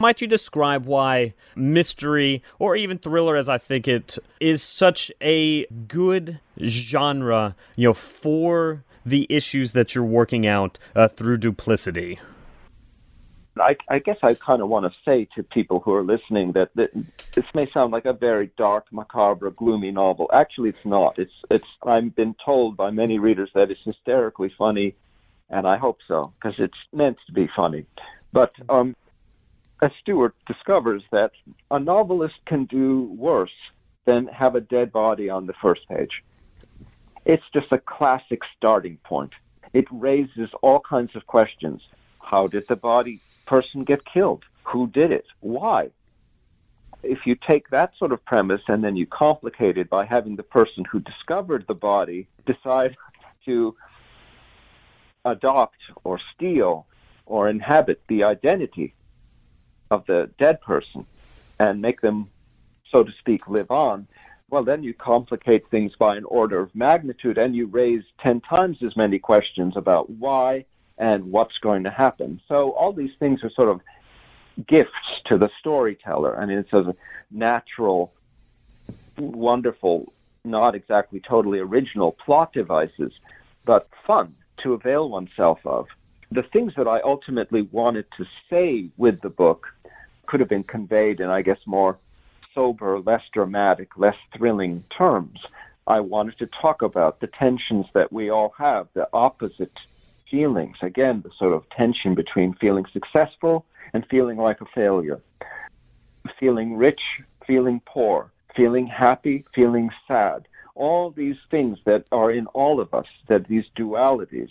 [0.00, 5.66] Might you describe why mystery or even thriller, as I think it, is such a
[5.86, 12.18] good genre, you know, for the issues that you're working out uh, through duplicity?
[13.60, 16.70] I, I guess I kind of want to say to people who are listening that,
[16.74, 16.90] that
[17.32, 20.28] this may sound like a very dark, macabre, gloomy novel.
[20.32, 21.18] Actually, it's not.
[21.18, 21.68] It's it's.
[21.84, 24.94] I've been told by many readers that it's hysterically funny,
[25.48, 27.86] and I hope so because it's meant to be funny.
[28.32, 28.96] But um,
[29.80, 31.32] as Stewart discovers that
[31.70, 33.54] a novelist can do worse
[34.04, 36.22] than have a dead body on the first page.
[37.24, 39.32] It's just a classic starting point.
[39.72, 41.82] It raises all kinds of questions.
[42.20, 44.44] How did the body person get killed?
[44.64, 45.26] Who did it?
[45.40, 45.90] Why?
[47.02, 50.42] If you take that sort of premise and then you complicate it by having the
[50.42, 52.96] person who discovered the body decide
[53.44, 53.76] to
[55.24, 56.86] adopt or steal
[57.26, 58.94] or inhabit the identity
[59.90, 61.06] of the dead person
[61.58, 62.28] and make them,
[62.90, 64.06] so to speak, live on,
[64.50, 68.78] well, then you complicate things by an order of magnitude and you raise 10 times
[68.82, 70.64] as many questions about why
[70.98, 72.40] and what's going to happen.
[72.48, 73.80] So all these things are sort of
[74.66, 74.92] gifts
[75.26, 76.38] to the storyteller.
[76.38, 76.94] I mean, it's a
[77.30, 78.12] natural,
[79.18, 80.12] wonderful,
[80.44, 83.12] not exactly totally original plot devices,
[83.64, 85.88] but fun to avail oneself of.
[86.30, 89.74] The things that I ultimately wanted to say with the book
[90.26, 91.98] could have been conveyed in, I guess, more
[92.54, 95.44] sober, less dramatic, less thrilling terms.
[95.86, 99.72] I wanted to talk about the tensions that we all have, the opposite
[100.34, 100.76] feelings.
[100.82, 105.20] Again, the sort of tension between feeling successful and feeling like a failure,
[106.40, 107.04] feeling rich,
[107.46, 110.48] feeling poor, feeling happy, feeling sad.
[110.74, 114.50] All these things that are in all of us, that these dualities.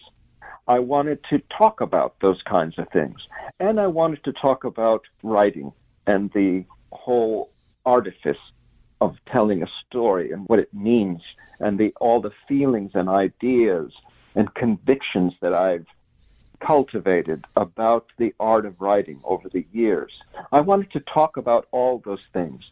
[0.69, 3.19] I wanted to talk about those kinds of things.
[3.59, 5.73] And I wanted to talk about writing
[6.07, 6.63] and the
[6.93, 7.49] whole
[7.85, 8.43] artifice
[9.01, 11.21] of telling a story and what it means
[11.59, 13.91] and the all the feelings and ideas
[14.35, 15.85] and convictions that I've
[16.59, 20.11] cultivated about the art of writing over the years.
[20.51, 22.63] I wanted to talk about all those things,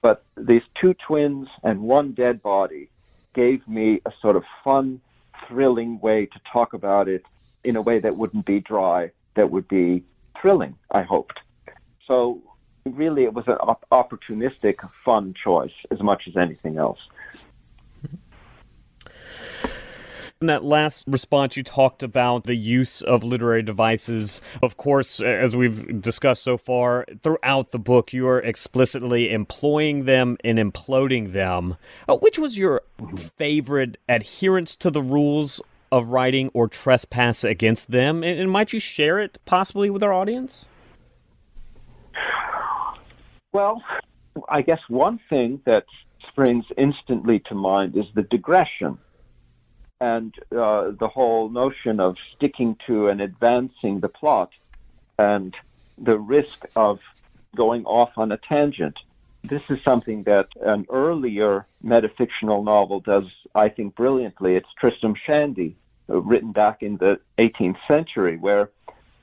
[0.00, 2.88] but these two twins and one dead body
[3.34, 5.00] gave me a sort of fun,
[5.46, 7.24] thrilling way to talk about it
[7.64, 10.02] in a way that wouldn't be dry, that would be
[10.40, 11.38] thrilling, I hoped.
[12.06, 12.40] So
[12.86, 16.98] really it was an op- opportunistic, fun choice as much as anything else.
[20.40, 24.40] In that last response, you talked about the use of literary devices.
[24.62, 30.36] Of course, as we've discussed so far, throughout the book, you are explicitly employing them
[30.44, 31.76] and imploding them.
[32.08, 32.82] Uh, which was your
[33.36, 35.60] favorite adherence to the rules
[35.90, 38.22] of writing or trespass against them?
[38.22, 40.66] And, and might you share it possibly with our audience?
[43.52, 43.82] Well,
[44.48, 45.84] I guess one thing that
[46.28, 48.98] springs instantly to mind is the digression
[50.00, 54.50] and uh, the whole notion of sticking to and advancing the plot
[55.18, 55.54] and
[55.96, 57.00] the risk of
[57.56, 58.96] going off on a tangent.
[59.42, 64.56] This is something that an earlier metafictional novel does, I think, brilliantly.
[64.56, 65.76] It's Tristram Shandy,
[66.08, 68.70] uh, written back in the 18th century, where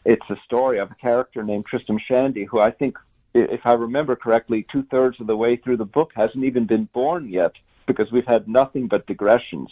[0.04, 2.98] it's a story of a character named Tristram Shandy, who I think,
[3.34, 6.86] if I remember correctly, two thirds of the way through the book hasn't even been
[6.86, 7.54] born yet
[7.86, 9.70] because we've had nothing but digressions.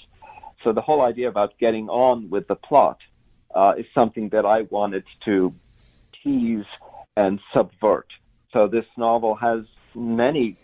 [0.64, 3.00] So the whole idea about getting on with the plot
[3.54, 5.54] uh, is something that I wanted to
[6.24, 6.66] tease
[7.18, 8.08] and subvert.
[8.52, 10.56] So this novel has many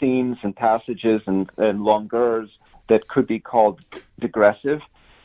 [0.00, 1.84] scenes and passages and, and
[2.88, 3.80] that could be called
[4.18, 4.80] digressive.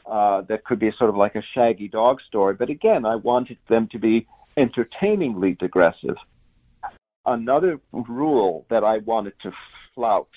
[0.05, 2.55] Uh, that could be sort of like a shaggy dog story.
[2.55, 4.27] But again, I wanted them to be
[4.57, 6.17] entertainingly digressive.
[7.25, 9.51] Another rule that I wanted to
[9.93, 10.29] flout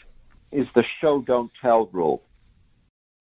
[0.51, 2.22] is the show don't tell rule.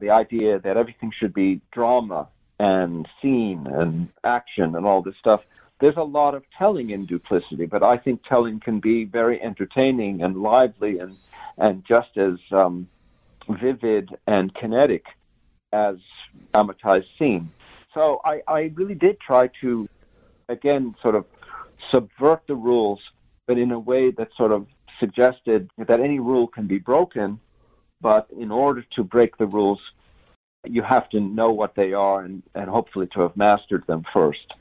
[0.01, 2.27] The idea that everything should be drama
[2.59, 5.41] and scene and action and all this stuff.
[5.79, 10.23] There's a lot of telling in duplicity, but I think telling can be very entertaining
[10.23, 11.17] and lively and,
[11.57, 12.87] and just as um,
[13.47, 15.05] vivid and kinetic
[15.71, 15.97] as
[16.51, 17.51] dramatized scene.
[17.93, 19.87] So I, I really did try to,
[20.49, 21.25] again, sort of
[21.91, 23.01] subvert the rules,
[23.45, 24.65] but in a way that sort of
[24.99, 27.39] suggested that any rule can be broken,
[28.01, 29.79] but in order to break the rules,
[30.65, 34.53] you have to know what they are and, and hopefully to have mastered them first.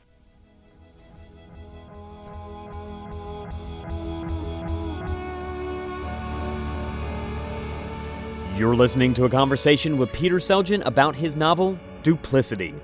[8.57, 12.75] You're listening to a conversation with Peter Selgin about his novel, Duplicity.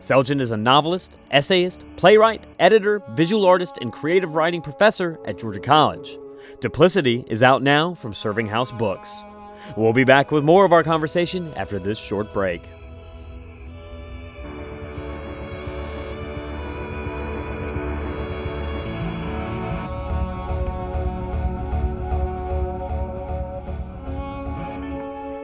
[0.00, 5.60] Selgin is a novelist, essayist, playwright, editor, visual artist, and creative writing professor at Georgia
[5.60, 6.18] College.
[6.60, 9.22] Duplicity is out now from Serving House Books.
[9.74, 12.62] We'll be back with more of our conversation after this short break.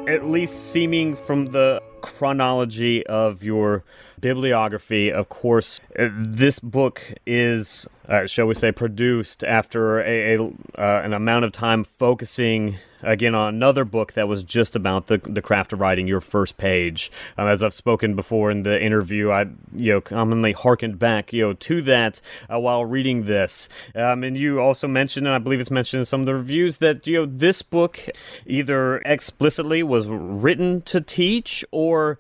[0.09, 3.85] At least seeming from the chronology of your
[4.23, 10.43] bibliography, of course, uh, this book is, uh, shall we say, produced after a, a
[10.43, 15.19] uh, an amount of time focusing again on another book that was just about the
[15.19, 16.07] the craft of writing.
[16.07, 20.53] Your first page, um, as I've spoken before in the interview, I you know commonly
[20.53, 22.21] harkened back you know to that
[22.53, 26.05] uh, while reading this, um, and you also mentioned, and I believe it's mentioned in
[26.05, 28.01] some of the reviews that you know this book
[28.47, 32.19] either explicitly was written to teach or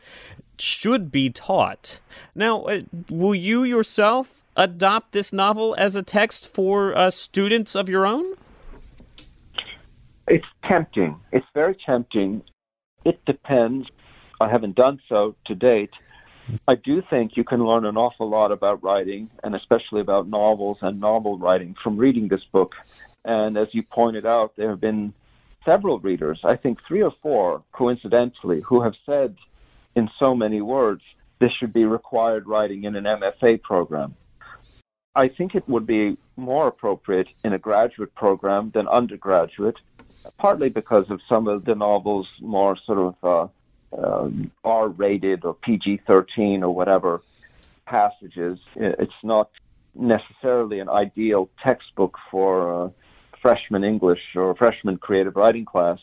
[0.62, 1.98] should be taught.
[2.36, 7.88] Now, uh, will you yourself adopt this novel as a text for uh, students of
[7.88, 8.34] your own?
[10.28, 11.18] It's tempting.
[11.32, 12.42] It's very tempting.
[13.04, 13.88] It depends.
[14.40, 15.90] I haven't done so to date.
[16.68, 20.78] I do think you can learn an awful lot about writing, and especially about novels
[20.80, 22.74] and novel writing, from reading this book.
[23.24, 25.12] And as you pointed out, there have been
[25.64, 29.36] several readers, I think three or four, coincidentally, who have said
[29.94, 31.02] in so many words,
[31.38, 34.14] this should be required writing in an MFA program.
[35.14, 39.76] I think it would be more appropriate in a graduate program than undergraduate,
[40.38, 44.30] partly because of some of the novels more sort of uh, uh,
[44.64, 47.20] R-rated or PG-13 or whatever
[47.84, 48.58] passages.
[48.74, 49.50] It's not
[49.94, 52.92] necessarily an ideal textbook for
[53.42, 55.98] freshman English or freshman creative writing class.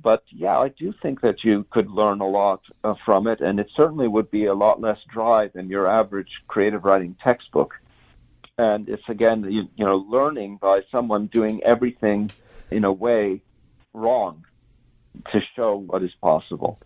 [0.00, 3.58] But yeah, I do think that you could learn a lot uh, from it, and
[3.58, 7.74] it certainly would be a lot less dry than your average creative writing textbook.
[8.58, 12.30] And it's again, you, you know, learning by someone doing everything
[12.70, 13.42] in a way
[13.92, 14.44] wrong
[15.32, 16.78] to show what is possible.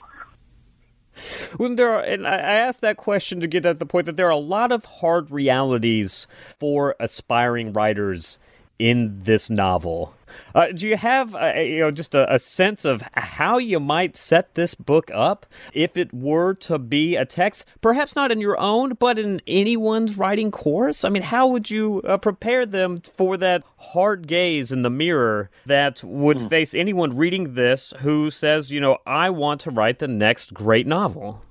[1.56, 4.28] When there are, and I asked that question to get at the point that there
[4.28, 6.26] are a lot of hard realities
[6.58, 8.38] for aspiring writers
[8.78, 10.14] in this novel.
[10.54, 14.16] Uh, do you have uh, you know just a, a, sense of how you might
[14.16, 18.58] set this book up if it were to be a text, perhaps not in your
[18.58, 21.04] own, but in anyone's writing course?
[21.04, 25.50] I mean, how would you uh, prepare them for that hard gaze in the mirror
[25.66, 26.48] that would mm.
[26.48, 30.86] face anyone reading this who says, you know, I want to write the next great
[30.86, 31.42] novel?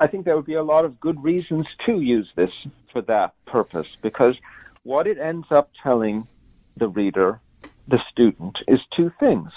[0.00, 2.50] I think there would be a lot of good reasons to use this
[2.90, 4.34] for that purpose because
[4.82, 6.26] what it ends up telling
[6.76, 7.40] the reader
[7.90, 9.50] the student is two things.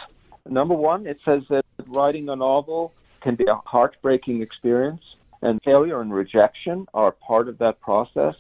[0.48, 5.04] Number one, it says that writing a novel can be a heartbreaking experience,
[5.42, 8.36] and failure and rejection are part of that process.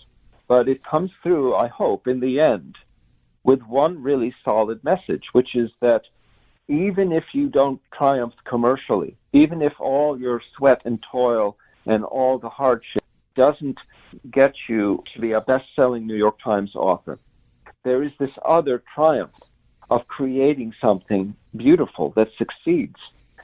[0.47, 2.75] But it comes through, I hope, in the end,
[3.43, 6.03] with one really solid message, which is that
[6.67, 12.39] even if you don't triumph commercially, even if all your sweat and toil and all
[12.39, 13.03] the hardship
[13.35, 13.77] doesn't
[14.31, 17.19] get you to be a best selling New York Times author,
[17.83, 19.33] there is this other triumph
[19.93, 22.99] of creating something beautiful that succeeds,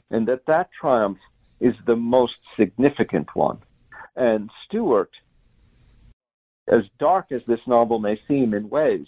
[0.09, 1.19] and that that triumph
[1.59, 3.59] is the most significant one.
[4.15, 5.11] And Stewart,
[6.67, 9.05] as dark as this novel may seem in ways,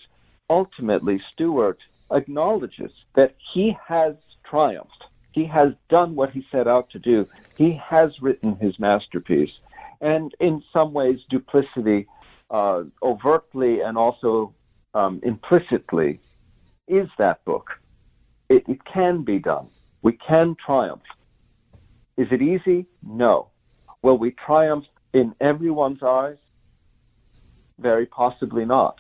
[0.52, 1.80] ultimately Stewart
[2.12, 4.14] acknowledges that he has
[4.44, 5.04] triumphed.
[5.32, 7.28] He has done what he set out to do.
[7.58, 9.56] He has written his masterpiece.
[10.00, 12.06] And in some ways, duplicity,
[12.52, 14.54] uh, overtly and also
[14.94, 16.20] um, implicitly,
[16.92, 17.80] is that book.
[18.50, 19.68] It, it can be done.
[20.02, 21.04] We can triumph.
[22.18, 22.86] Is it easy?
[23.02, 23.48] No.
[24.02, 26.38] Will we triumph in everyone's eyes?
[27.80, 29.00] Very possibly not.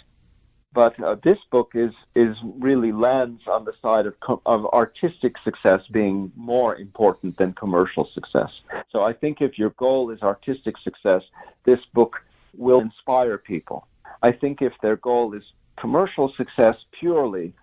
[0.73, 4.15] But uh, this book is is really lands on the side of
[4.45, 8.51] of artistic success being more important than commercial success.
[8.89, 11.23] So I think if your goal is artistic success,
[11.65, 12.23] this book
[12.55, 13.85] will inspire people.
[14.23, 15.43] I think if their goal is
[15.75, 17.53] commercial success purely,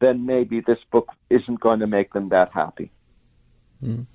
[0.00, 2.90] then maybe this book isn't going to make them that happy.
[3.82, 4.06] Mm.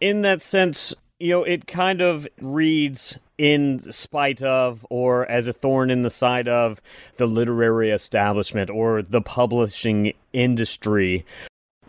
[0.00, 5.52] In that sense, you know, it kind of reads in spite of or as a
[5.52, 6.82] thorn in the side of
[7.16, 11.24] the literary establishment or the publishing industry.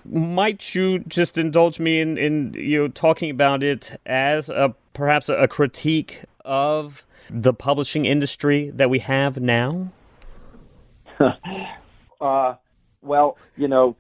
[0.06, 5.30] Might you just indulge me in, in you know talking about it as a perhaps
[5.30, 9.92] a critique of the publishing industry that we have now?
[12.22, 12.56] uh,
[13.04, 13.96] well, you know,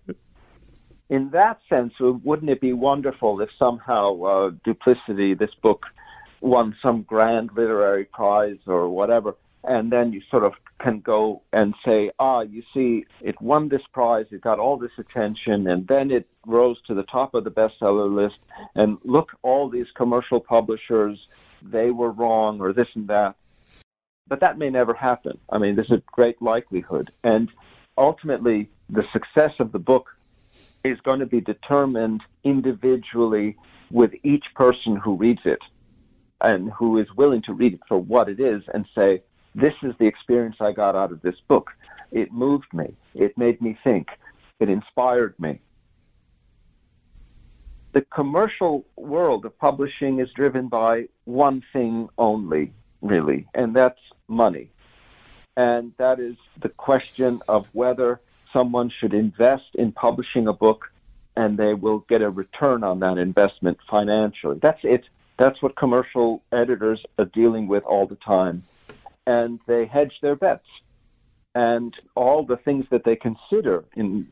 [1.09, 5.85] in that sense, wouldn't it be wonderful if somehow uh, Duplicity, this book,
[6.41, 11.73] won some grand literary prize or whatever, and then you sort of can go and
[11.85, 16.11] say, ah, you see, it won this prize, it got all this attention, and then
[16.11, 18.39] it rose to the top of the bestseller list,
[18.75, 21.27] and look, all these commercial publishers,
[21.61, 23.35] they were wrong, or this and that.
[24.27, 25.37] But that may never happen.
[25.49, 27.11] I mean, there's a great likelihood.
[27.23, 27.49] And
[27.97, 30.15] ultimately, the success of the book
[30.83, 33.55] is going to be determined individually
[33.91, 35.61] with each person who reads it
[36.41, 39.21] and who is willing to read it for what it is and say,
[39.55, 41.71] this is the experience I got out of this book.
[42.11, 42.95] It moved me.
[43.13, 44.09] It made me think.
[44.59, 45.61] It inspired me.
[47.93, 54.71] The commercial world of publishing is driven by one thing only, really, and that's money.
[55.55, 58.19] And that is the question of whether
[58.51, 60.91] someone should invest in publishing a book
[61.35, 64.59] and they will get a return on that investment financially.
[64.61, 65.05] That's it.
[65.37, 68.63] That's what commercial editors are dealing with all the time.
[69.25, 70.67] And they hedge their bets.
[71.55, 74.27] And all the things that they consider in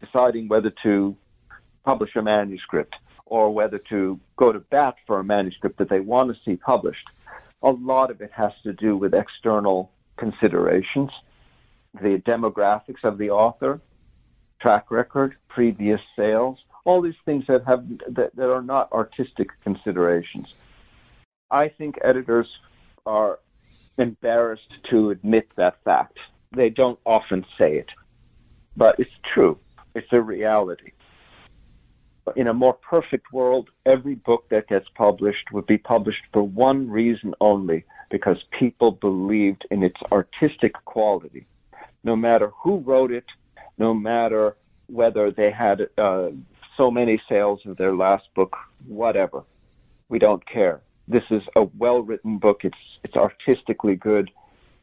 [0.00, 1.16] deciding whether to
[1.84, 2.94] publish a manuscript
[3.26, 7.08] or whether to go to bat for a manuscript that they want to see published,
[7.62, 11.10] a lot of it has to do with external considerations
[12.00, 13.80] the demographics of the author,
[14.60, 20.54] track record, previous sales, all these things that have that, that are not artistic considerations.
[21.50, 22.48] I think editors
[23.06, 23.38] are
[23.96, 26.18] embarrassed to admit that fact.
[26.52, 27.90] They don't often say it,
[28.76, 29.58] but it's true.
[29.94, 30.92] It's a reality.
[32.36, 36.90] In a more perfect world, every book that gets published would be published for one
[36.90, 37.84] reason only
[38.14, 41.44] because people believed in its artistic quality
[42.04, 43.24] no matter who wrote it,
[43.78, 44.56] no matter
[44.86, 46.28] whether they had uh,
[46.76, 48.56] so many sales of their last book,
[48.86, 49.42] whatever.
[50.08, 50.82] We don't care.
[51.08, 52.64] This is a well-written book.
[52.64, 54.30] It's it's artistically good.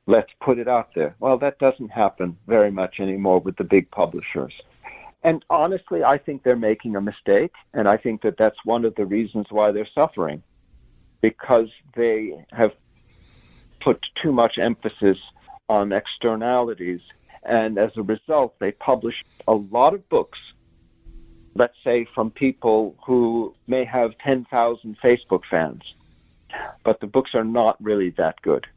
[0.07, 1.15] Let's put it out there.
[1.19, 4.53] Well, that doesn't happen very much anymore with the big publishers.
[5.23, 8.95] And honestly, I think they're making a mistake, and I think that that's one of
[8.95, 10.41] the reasons why they're suffering,
[11.21, 12.73] because they have
[13.81, 15.17] put too much emphasis
[15.67, 17.01] on externalities.
[17.43, 20.39] And as a result, they publish a lot of books,
[21.55, 25.81] let's say from people who may have 10,000 Facebook fans,
[26.83, 28.67] but the books are not really that good.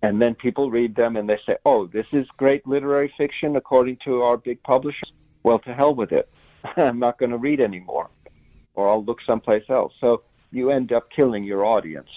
[0.00, 3.96] And then people read them and they say, oh, this is great literary fiction according
[4.04, 5.12] to our big publishers.
[5.42, 6.28] Well, to hell with it.
[6.76, 8.10] I'm not going to read anymore,
[8.74, 9.92] or I'll look someplace else.
[10.00, 10.22] So
[10.52, 12.08] you end up killing your audience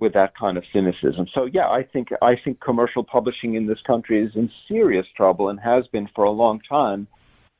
[0.00, 1.26] with that kind of cynicism.
[1.32, 5.48] So yeah, I think I think commercial publishing in this country is in serious trouble
[5.48, 7.06] and has been for a long time.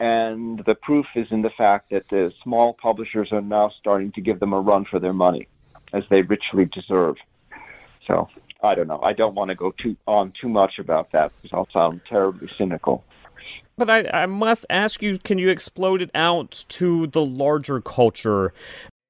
[0.01, 4.23] And the proof is in the fact that the small publishers are now starting to
[4.23, 5.47] give them a run for their money,
[5.93, 7.17] as they richly deserve.
[8.07, 8.29] So
[8.63, 9.01] I don't know.
[9.03, 12.49] I don't want to go too on too much about that because I'll sound terribly
[12.57, 13.05] cynical.
[13.77, 18.53] But I, I must ask you, can you explode it out to the larger culture?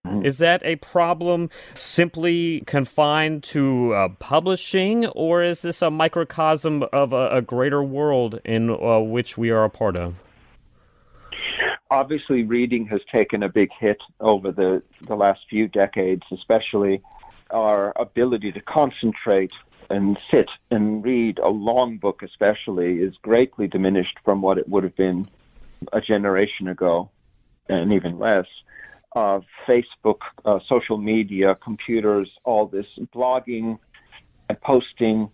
[0.07, 0.24] Mm-hmm.
[0.24, 7.12] Is that a problem simply confined to uh, publishing, or is this a microcosm of
[7.12, 10.16] a, a greater world in uh, which we are a part of?
[11.90, 17.03] Obviously, reading has taken a big hit over the, the last few decades, especially
[17.51, 19.53] our ability to concentrate
[19.90, 24.84] and sit and read a long book, especially, is greatly diminished from what it would
[24.84, 25.28] have been
[25.92, 27.11] a generation ago,
[27.68, 28.46] and even less
[29.17, 33.79] uh, Facebook, uh, social media, computers, all this blogging
[34.49, 35.31] and posting,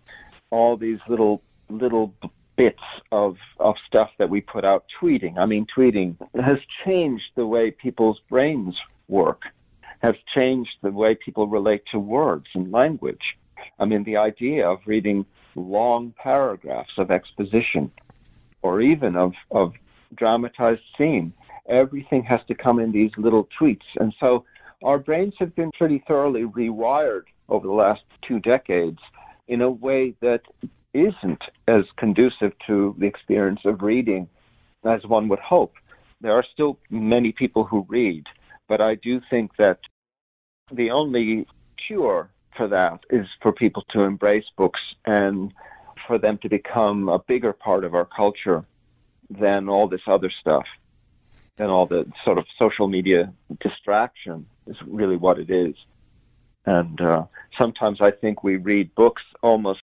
[0.51, 2.15] all these little little
[2.57, 4.85] bits of of stuff that we put out.
[5.01, 8.77] Tweeting, I mean, tweeting has changed the way people's brains
[9.09, 9.43] work,
[10.01, 13.37] has changed the way people relate to words and language.
[13.79, 17.91] I mean, the idea of reading long paragraphs of exposition
[18.63, 19.75] or even of, of
[20.15, 21.33] dramatized scene.
[21.69, 23.87] Everything has to come in these little tweets.
[23.99, 24.45] And so
[24.83, 28.99] our brains have been pretty thoroughly rewired over the last two decades
[29.49, 30.43] in a way that
[30.93, 34.29] isn't as conducive to the experience of reading
[34.85, 35.75] as one would hope.
[36.21, 38.25] There are still many people who read,
[38.69, 39.81] but I do think that
[40.73, 41.47] the only
[41.87, 45.53] cure for that is for people to embrace books and
[46.07, 48.65] for them to become a bigger part of our culture
[49.29, 50.65] than all this other stuff
[51.59, 55.75] and all the sort of social media distraction is really what it is.
[56.65, 57.25] And uh,
[57.59, 59.81] sometimes I think we read books almost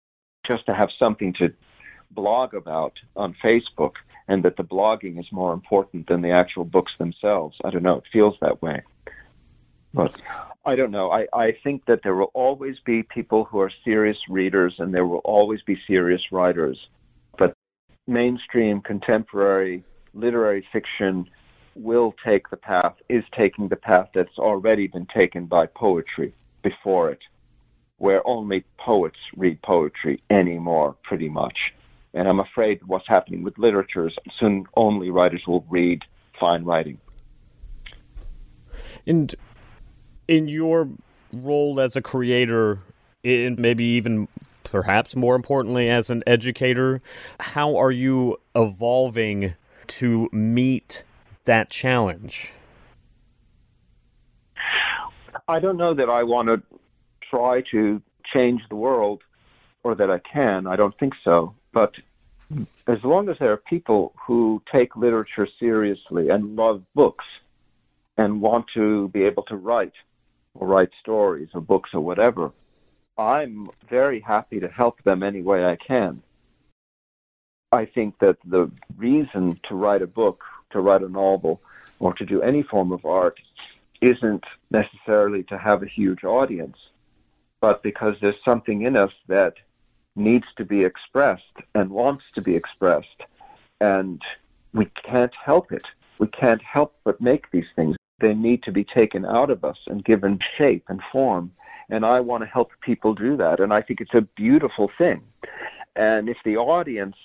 [0.47, 1.53] just to have something to
[2.11, 3.93] blog about on Facebook,
[4.27, 7.57] and that the blogging is more important than the actual books themselves.
[7.65, 7.97] I don't know.
[7.97, 8.83] It feels that way.
[9.93, 10.15] But
[10.65, 11.11] I don't know.
[11.11, 15.07] I, I think that there will always be people who are serious readers and there
[15.07, 16.79] will always be serious writers.
[17.39, 17.55] But
[18.07, 21.29] mainstream contemporary literary fiction
[21.75, 27.11] will take the path, is taking the path that's already been taken by poetry before
[27.11, 27.21] it,
[27.99, 31.73] where only poets read poetry anymore, pretty much.
[32.13, 36.03] And I'm afraid what's happening with literature is soon only writers will read
[36.39, 36.99] fine writing.
[39.07, 39.35] And
[40.27, 40.89] in your
[41.33, 42.81] role as a creator,
[43.23, 44.29] and maybe even
[44.65, 47.01] perhaps more importantly as an educator,
[47.39, 49.55] how are you evolving
[49.87, 51.05] to meet
[51.45, 52.53] that challenge?
[55.49, 56.63] I don't know that I want to
[57.29, 58.01] try to
[58.33, 59.23] change the world
[59.83, 60.67] or that I can.
[60.67, 61.55] I don't think so.
[61.73, 61.95] But
[62.87, 67.25] as long as there are people who take literature seriously and love books
[68.17, 69.95] and want to be able to write,
[70.55, 72.53] or write stories or books or whatever,
[73.17, 76.23] I'm very happy to help them any way I can.
[77.73, 81.61] I think that the reason to write a book, to write a novel,
[81.99, 83.39] or to do any form of art
[84.01, 86.77] isn't necessarily to have a huge audience,
[87.61, 89.55] but because there's something in us that
[90.17, 93.23] needs to be expressed and wants to be expressed,
[93.81, 94.23] and
[94.73, 95.85] we can't help it.
[96.19, 99.79] We can't help but make these things they need to be taken out of us
[99.87, 101.53] and given shape and form.
[101.89, 103.59] And I want to help people do that.
[103.61, 105.23] And I think it's a beautiful thing.
[105.97, 107.17] And if the audience,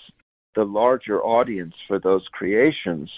[0.55, 3.11] the larger audience for those creations,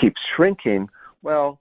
[0.00, 0.88] keeps shrinking,
[1.22, 1.58] well,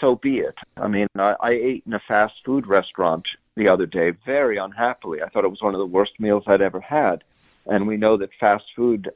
[0.00, 0.54] so be it.
[0.76, 3.26] I mean, I, I ate in a fast food restaurant
[3.56, 5.22] the other day very unhappily.
[5.22, 7.24] I thought it was one of the worst meals I'd ever had.
[7.66, 9.10] And we know that fast food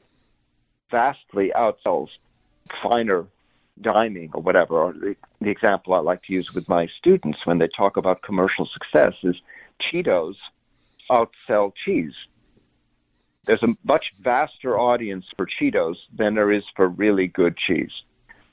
[0.91, 2.09] vastly outsells
[2.81, 3.25] finer
[3.81, 4.75] dining or whatever.
[4.75, 8.21] Or the, the example I like to use with my students when they talk about
[8.21, 9.35] commercial success is
[9.81, 10.35] Cheetos
[11.09, 12.13] outsell cheese.
[13.45, 17.91] There's a much vaster audience for Cheetos than there is for really good cheese.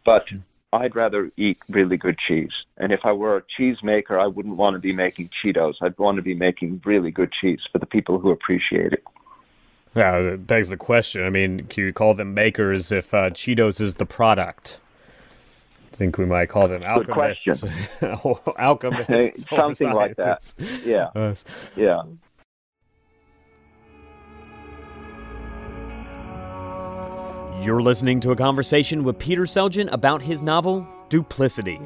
[0.04, 0.26] But
[0.72, 2.52] I'd rather eat really good cheese.
[2.76, 5.74] And if I were a cheese maker, I wouldn't want to be making Cheetos.
[5.80, 9.04] I'd want to be making really good cheese for the people who appreciate it.
[9.94, 11.24] Yeah, it begs the question.
[11.24, 14.78] I mean, can you call them makers if uh, Cheetos is the product?
[15.92, 17.44] I think we might call them alchemists.
[17.44, 17.70] Good
[18.00, 18.54] question.
[18.56, 19.44] alchemists.
[19.54, 20.54] Something like that.
[20.84, 21.10] Yeah.
[21.14, 21.34] Uh,
[21.74, 22.02] yeah.
[27.62, 31.78] You're listening to a conversation with Peter Selgin about his novel, Duplicity.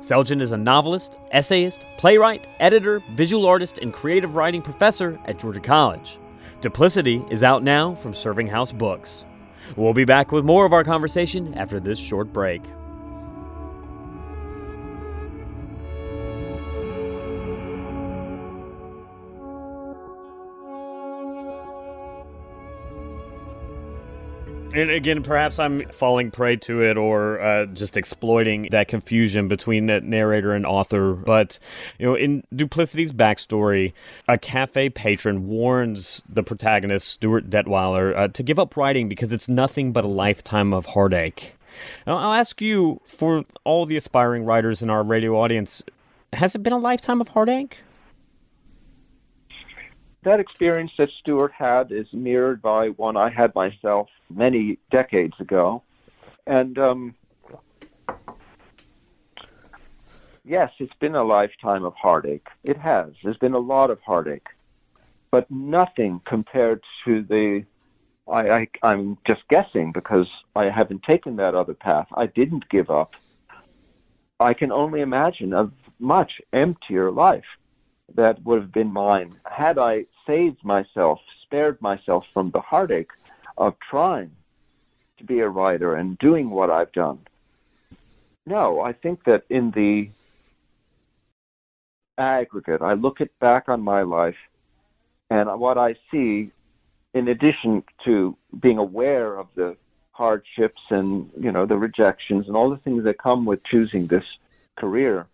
[0.00, 5.60] Selgin is a novelist, essayist, playwright, editor, visual artist, and creative writing professor at Georgia
[5.60, 6.18] College.
[6.60, 9.24] Duplicity is out now from Serving House Books.
[9.76, 12.62] We'll be back with more of our conversation after this short break.
[24.72, 29.86] And again, perhaps I'm falling prey to it or uh, just exploiting that confusion between
[29.86, 31.14] that narrator and author.
[31.14, 31.58] But,
[31.98, 33.92] you know, in Duplicity's backstory,
[34.28, 39.48] a cafe patron warns the protagonist, Stewart Detweiler, uh, to give up writing because it's
[39.48, 41.56] nothing but a lifetime of heartache.
[42.06, 45.82] Now, I'll ask you, for all the aspiring writers in our radio audience,
[46.32, 47.78] has it been a lifetime of heartache?
[50.22, 55.82] That experience that Stewart had is mirrored by one I had myself many decades ago.
[56.46, 57.14] And um,
[60.44, 62.48] yes, it's been a lifetime of heartache.
[62.64, 63.12] It has.
[63.24, 64.48] There's been a lot of heartache,
[65.30, 67.64] but nothing compared to the.
[68.30, 72.06] I, I, I'm just guessing because I haven't taken that other path.
[72.14, 73.14] I didn't give up.
[74.38, 77.44] I can only imagine a much emptier life
[78.14, 83.10] that would have been mine had I saved myself spared myself from the heartache
[83.58, 84.30] of trying
[85.18, 87.18] to be a writer and doing what I've done.
[88.46, 90.10] No, I think that in the
[92.16, 94.36] aggregate, I look it back on my life,
[95.28, 96.52] and what I see,
[97.14, 99.76] in addition to being aware of the
[100.12, 104.24] hardships and you know the rejections and all the things that come with choosing this
[104.76, 105.26] career,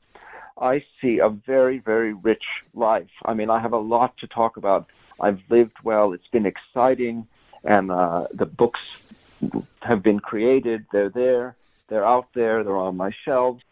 [0.58, 2.44] I see a very very rich
[2.74, 3.10] life.
[3.24, 4.88] I mean, I have a lot to talk about.
[5.20, 6.12] I've lived well.
[6.12, 7.26] It's been exciting,
[7.64, 8.80] and uh, the books
[9.82, 10.86] have been created.
[10.92, 11.56] They're there.
[11.88, 12.64] They're out there.
[12.64, 13.62] They're on my shelves.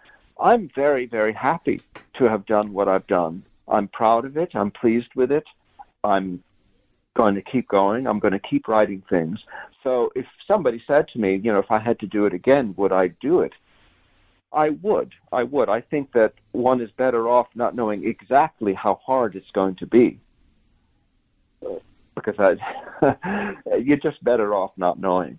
[0.40, 1.80] I'm very, very happy
[2.14, 3.44] to have done what I've done.
[3.68, 4.54] I'm proud of it.
[4.54, 5.44] I'm pleased with it.
[6.02, 6.42] I'm
[7.14, 8.06] going to keep going.
[8.06, 9.40] I'm going to keep writing things.
[9.82, 12.74] So if somebody said to me, you know, if I had to do it again,
[12.76, 13.52] would I do it?
[14.54, 15.12] I would.
[15.32, 15.68] I would.
[15.68, 19.86] I think that one is better off not knowing exactly how hard it's going to
[19.86, 20.18] be.
[22.14, 25.38] Because I, you're just better off not knowing.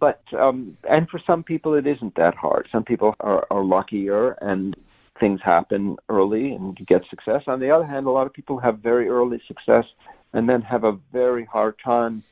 [0.00, 2.68] But um, and for some people, it isn't that hard.
[2.72, 4.74] Some people are, are luckier and
[5.20, 7.44] things happen early and you get success.
[7.46, 9.84] On the other hand, a lot of people have very early success
[10.32, 12.24] and then have a very hard time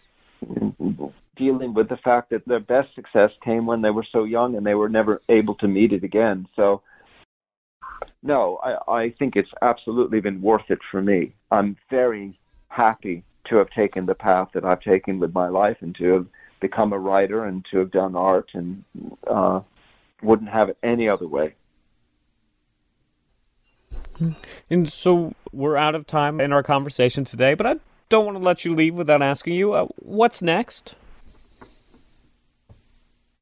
[1.40, 4.64] dealing with the fact that their best success came when they were so young and
[4.64, 6.46] they were never able to meet it again.
[6.54, 6.82] So,
[8.22, 11.34] no, I, I think it's absolutely been worth it for me.
[11.50, 12.38] I'm very
[12.68, 16.26] happy to have taken the path that I've taken with my life and to have
[16.60, 18.84] become a writer and to have done art and
[19.26, 19.60] uh,
[20.22, 21.54] wouldn't have it any other way.
[24.68, 27.76] And so we're out of time in our conversation today, but I
[28.10, 30.94] don't want to let you leave without asking you uh, what's next?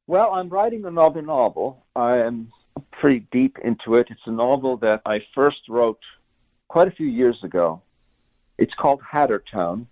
[0.09, 1.85] Well, I'm writing another novel.
[1.95, 2.51] I am
[2.91, 4.07] pretty deep into it.
[4.09, 6.01] It's a novel that I first wrote
[6.67, 7.83] quite a few years ago.
[8.57, 9.85] It's called Hattertown,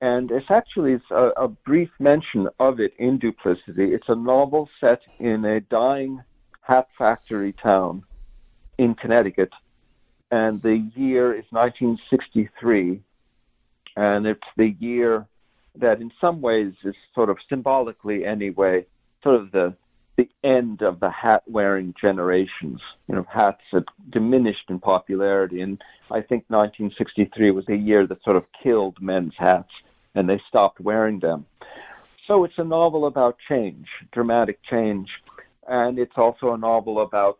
[0.00, 3.92] and it's actually it's a, a brief mention of it in Duplicity.
[3.92, 6.22] It's a novel set in a dying
[6.60, 8.04] hat factory town
[8.78, 9.52] in Connecticut,
[10.30, 13.02] and the year is 1963,
[13.96, 15.26] and it's the year
[15.74, 18.86] that, in some ways, is sort of symbolically, anyway,
[19.26, 19.74] sort of the
[20.16, 22.80] the end of the hat wearing generations.
[23.06, 28.22] You know, hats had diminished in popularity, and I think 1963 was a year that
[28.22, 29.68] sort of killed men's hats
[30.14, 31.44] and they stopped wearing them.
[32.26, 35.10] So it's a novel about change, dramatic change,
[35.68, 37.38] and it's also a novel about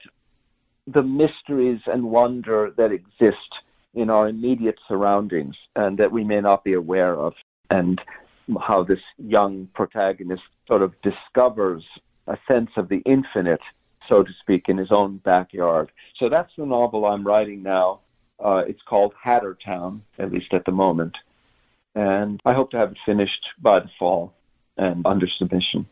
[0.86, 3.52] the mysteries and wonder that exist
[3.94, 7.32] in our immediate surroundings and that we may not be aware of,
[7.70, 8.02] and
[8.60, 11.84] how this young protagonist sort of discovers
[12.26, 13.60] a sense of the infinite,
[14.08, 15.90] so to speak, in his own backyard.
[16.18, 18.00] So that's the novel I'm writing now.
[18.38, 21.16] Uh, it's called Hattertown, at least at the moment
[21.96, 24.34] and I hope to have it finished by the fall
[24.76, 25.86] and under submission.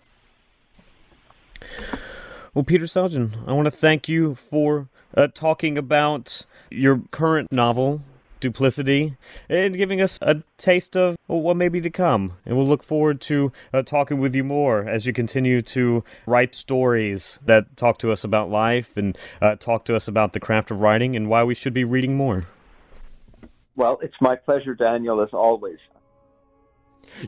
[2.52, 8.02] Well, Peter Selgin, I want to thank you for uh, talking about your current novel,
[8.44, 9.16] Duplicity,
[9.48, 12.34] and giving us a taste of what may be to come.
[12.44, 16.54] And we'll look forward to uh, talking with you more as you continue to write
[16.54, 20.70] stories that talk to us about life and uh, talk to us about the craft
[20.70, 22.42] of writing and why we should be reading more.
[23.76, 25.78] Well, it's my pleasure, Daniel, as always.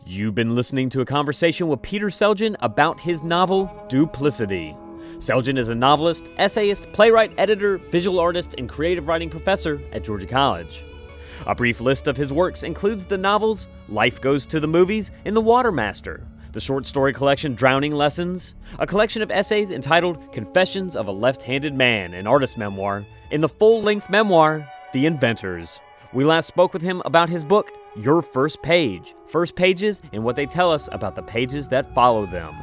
[0.05, 4.77] You've been listening to a conversation with Peter Selgin about his novel, Duplicity.
[5.17, 10.27] Selgin is a novelist, essayist, playwright, editor, visual artist, and creative writing professor at Georgia
[10.27, 10.85] College.
[11.45, 15.37] A brief list of his works includes the novels Life Goes to the Movies and
[15.37, 21.09] The Watermaster, the short story collection Drowning Lessons, a collection of essays entitled Confessions of
[21.09, 25.81] a Left Handed Man, an artist memoir, and the full length memoir, The Inventors.
[26.13, 30.37] We last spoke with him about his book, Your First Page First Pages, and what
[30.37, 32.55] they tell us about the pages that follow them.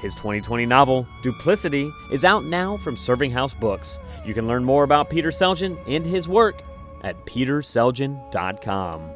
[0.00, 3.98] His 2020 novel, Duplicity, is out now from Serving House Books.
[4.24, 6.62] You can learn more about Peter Selgin and his work
[7.02, 9.10] at peterselgin.com.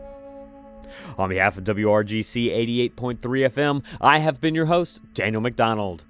[1.19, 6.05] On behalf of WRGC 88.3 FM, I have been your host, Daniel McDonald.